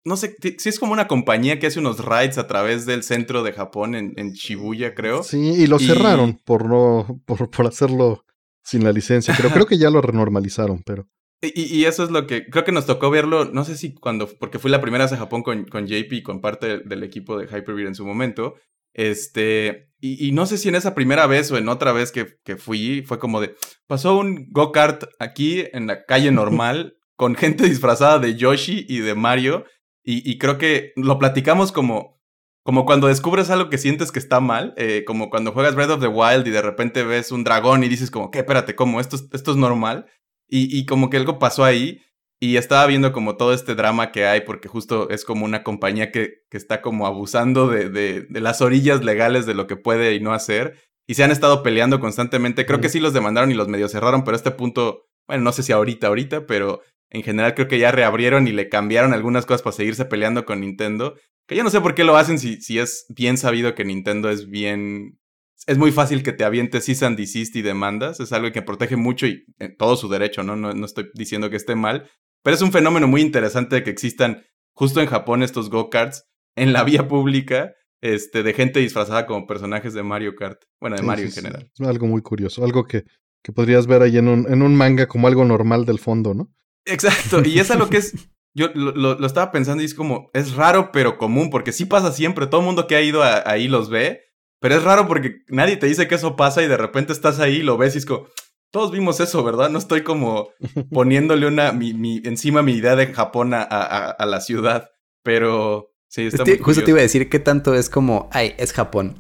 [0.06, 3.44] no sé, sí es como una compañía que hace unos rides a través del centro
[3.44, 5.24] de Japón en, en Shibuya, creo.
[5.24, 8.26] Sí, y lo Y- cerraron por no, por, por hacerlo
[8.64, 9.34] sin la licencia.
[9.38, 11.08] Pero creo que ya lo renormalizaron, pero.
[11.54, 14.28] Y, y eso es lo que creo que nos tocó verlo, no sé si cuando,
[14.40, 17.04] porque fui la primera vez a Japón con, con JP y con parte del, del
[17.04, 18.56] equipo de Hyperbeat en su momento.
[18.96, 22.28] Este, y, y no sé si en esa primera vez o en otra vez que,
[22.46, 23.56] que fui, fue como de,
[23.88, 29.16] pasó un go-kart aquí en la calle normal con gente disfrazada de Yoshi y de
[29.16, 29.66] Mario.
[30.04, 32.22] Y, y creo que lo platicamos como,
[32.64, 36.02] como cuando descubres algo que sientes que está mal, eh, como cuando juegas Breath of
[36.02, 38.40] the Wild y de repente ves un dragón y dices como, ¿qué?
[38.40, 39.00] Espérate, ¿cómo?
[39.00, 40.06] ¿Esto, es- esto es normal?
[40.48, 42.02] Y, y como que algo pasó ahí
[42.40, 46.12] y estaba viendo como todo este drama que hay porque justo es como una compañía
[46.12, 50.14] que, que está como abusando de, de, de las orillas legales de lo que puede
[50.14, 50.78] y no hacer
[51.08, 52.66] y se han estado peleando constantemente.
[52.66, 55.52] Creo que sí los demandaron y los medio cerraron, pero a este punto, bueno, no
[55.52, 59.46] sé si ahorita, ahorita, pero en general creo que ya reabrieron y le cambiaron algunas
[59.46, 61.16] cosas para seguirse peleando con Nintendo.
[61.48, 64.30] Que yo no sé por qué lo hacen si, si es bien sabido que Nintendo
[64.30, 65.20] es bien...
[65.68, 68.20] Es muy fácil que te avientes cease and desist y demandas.
[68.20, 70.56] Es algo que protege mucho y en todo su derecho, ¿no?
[70.56, 70.74] ¿no?
[70.74, 72.10] No estoy diciendo que esté mal.
[72.44, 74.44] Pero es un fenómeno muy interesante de que existan
[74.76, 79.94] justo en Japón estos go-karts en la vía pública este, de gente disfrazada como personajes
[79.94, 80.62] de Mario Kart.
[80.82, 81.42] Bueno, de sí, Mario sí, en sí.
[81.42, 81.72] general.
[81.80, 82.64] Es algo muy curioso.
[82.66, 83.06] Algo que,
[83.42, 86.52] que podrías ver ahí en un, en un manga como algo normal del fondo, ¿no?
[86.86, 88.14] Exacto, y es algo que es,
[88.54, 91.86] yo lo, lo, lo estaba pensando y es como, es raro pero común, porque sí
[91.86, 94.20] pasa siempre, todo el mundo que ha ido a- ahí los ve,
[94.64, 97.58] pero es raro porque nadie te dice que eso pasa y de repente estás ahí
[97.58, 98.28] y lo ves y es como,
[98.72, 99.70] todos vimos eso, ¿verdad?
[99.70, 100.52] No estoy como
[100.90, 104.90] poniéndole una, mi, mi, encima mi idea de Japón a, a, a la ciudad,
[105.22, 108.72] pero sí, está muy justo te iba a decir qué tanto es como, ay, es
[108.72, 109.18] Japón.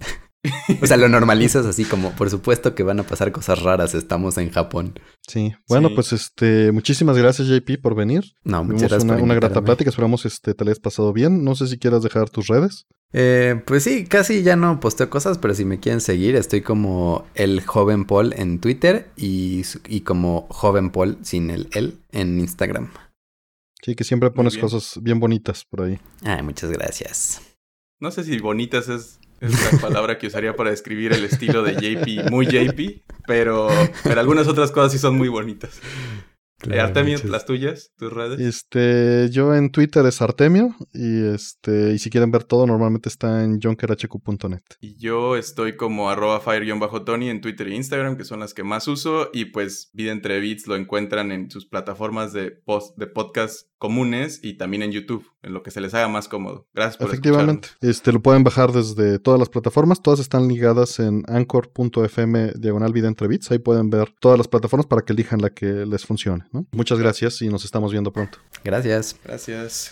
[0.81, 4.37] O sea, lo normalizas así como, por supuesto que van a pasar cosas raras, estamos
[4.37, 4.99] en Japón.
[5.27, 5.95] Sí, bueno, Sí.
[5.95, 8.23] pues este, muchísimas gracias JP por venir.
[8.43, 9.03] No, muchas Tuvimos gracias.
[9.03, 11.43] una, por una grata plática, esperamos este, te la hayas pasado bien.
[11.45, 12.87] No sé si quieras dejar tus redes.
[13.13, 17.25] Eh, pues sí, casi ya no posteo cosas, pero si me quieren seguir, estoy como
[17.35, 22.91] el joven Paul en Twitter y, y como joven Paul sin el el en Instagram.
[23.85, 24.61] Sí, que siempre pones bien.
[24.67, 25.99] cosas bien bonitas por ahí.
[26.23, 27.41] Ay, muchas gracias.
[27.99, 31.73] No sé si bonitas es, es la palabra que usaría para describir el estilo de
[31.73, 33.67] JP, muy JP, pero,
[34.03, 35.79] pero algunas otras cosas sí son muy bonitas.
[36.69, 38.39] Eh, Artemio, muchas- las tuyas, tus redes.
[38.39, 43.43] Este, yo en Twitter es Artemio y este, y si quieren ver todo, normalmente está
[43.43, 44.61] en jonkerhq.net.
[44.79, 48.87] Y yo estoy como arroba fire-tony en Twitter e Instagram, que son las que más
[48.87, 49.29] uso.
[49.33, 54.39] Y pues Vida entre Beats lo encuentran en sus plataformas de, post, de podcast comunes
[54.41, 56.65] y también en YouTube, en lo que se les haga más cómodo.
[56.73, 61.23] Gracias por Efectivamente, este lo pueden bajar desde todas las plataformas, todas están ligadas en
[61.27, 65.49] anchor.fm diagonal vida entre bits, ahí pueden ver todas las plataformas para que elijan la
[65.49, 66.45] que les funcione.
[66.53, 66.65] ¿no?
[66.71, 68.37] Muchas gracias y nos estamos viendo pronto.
[68.63, 69.17] Gracias.
[69.21, 69.91] Gracias.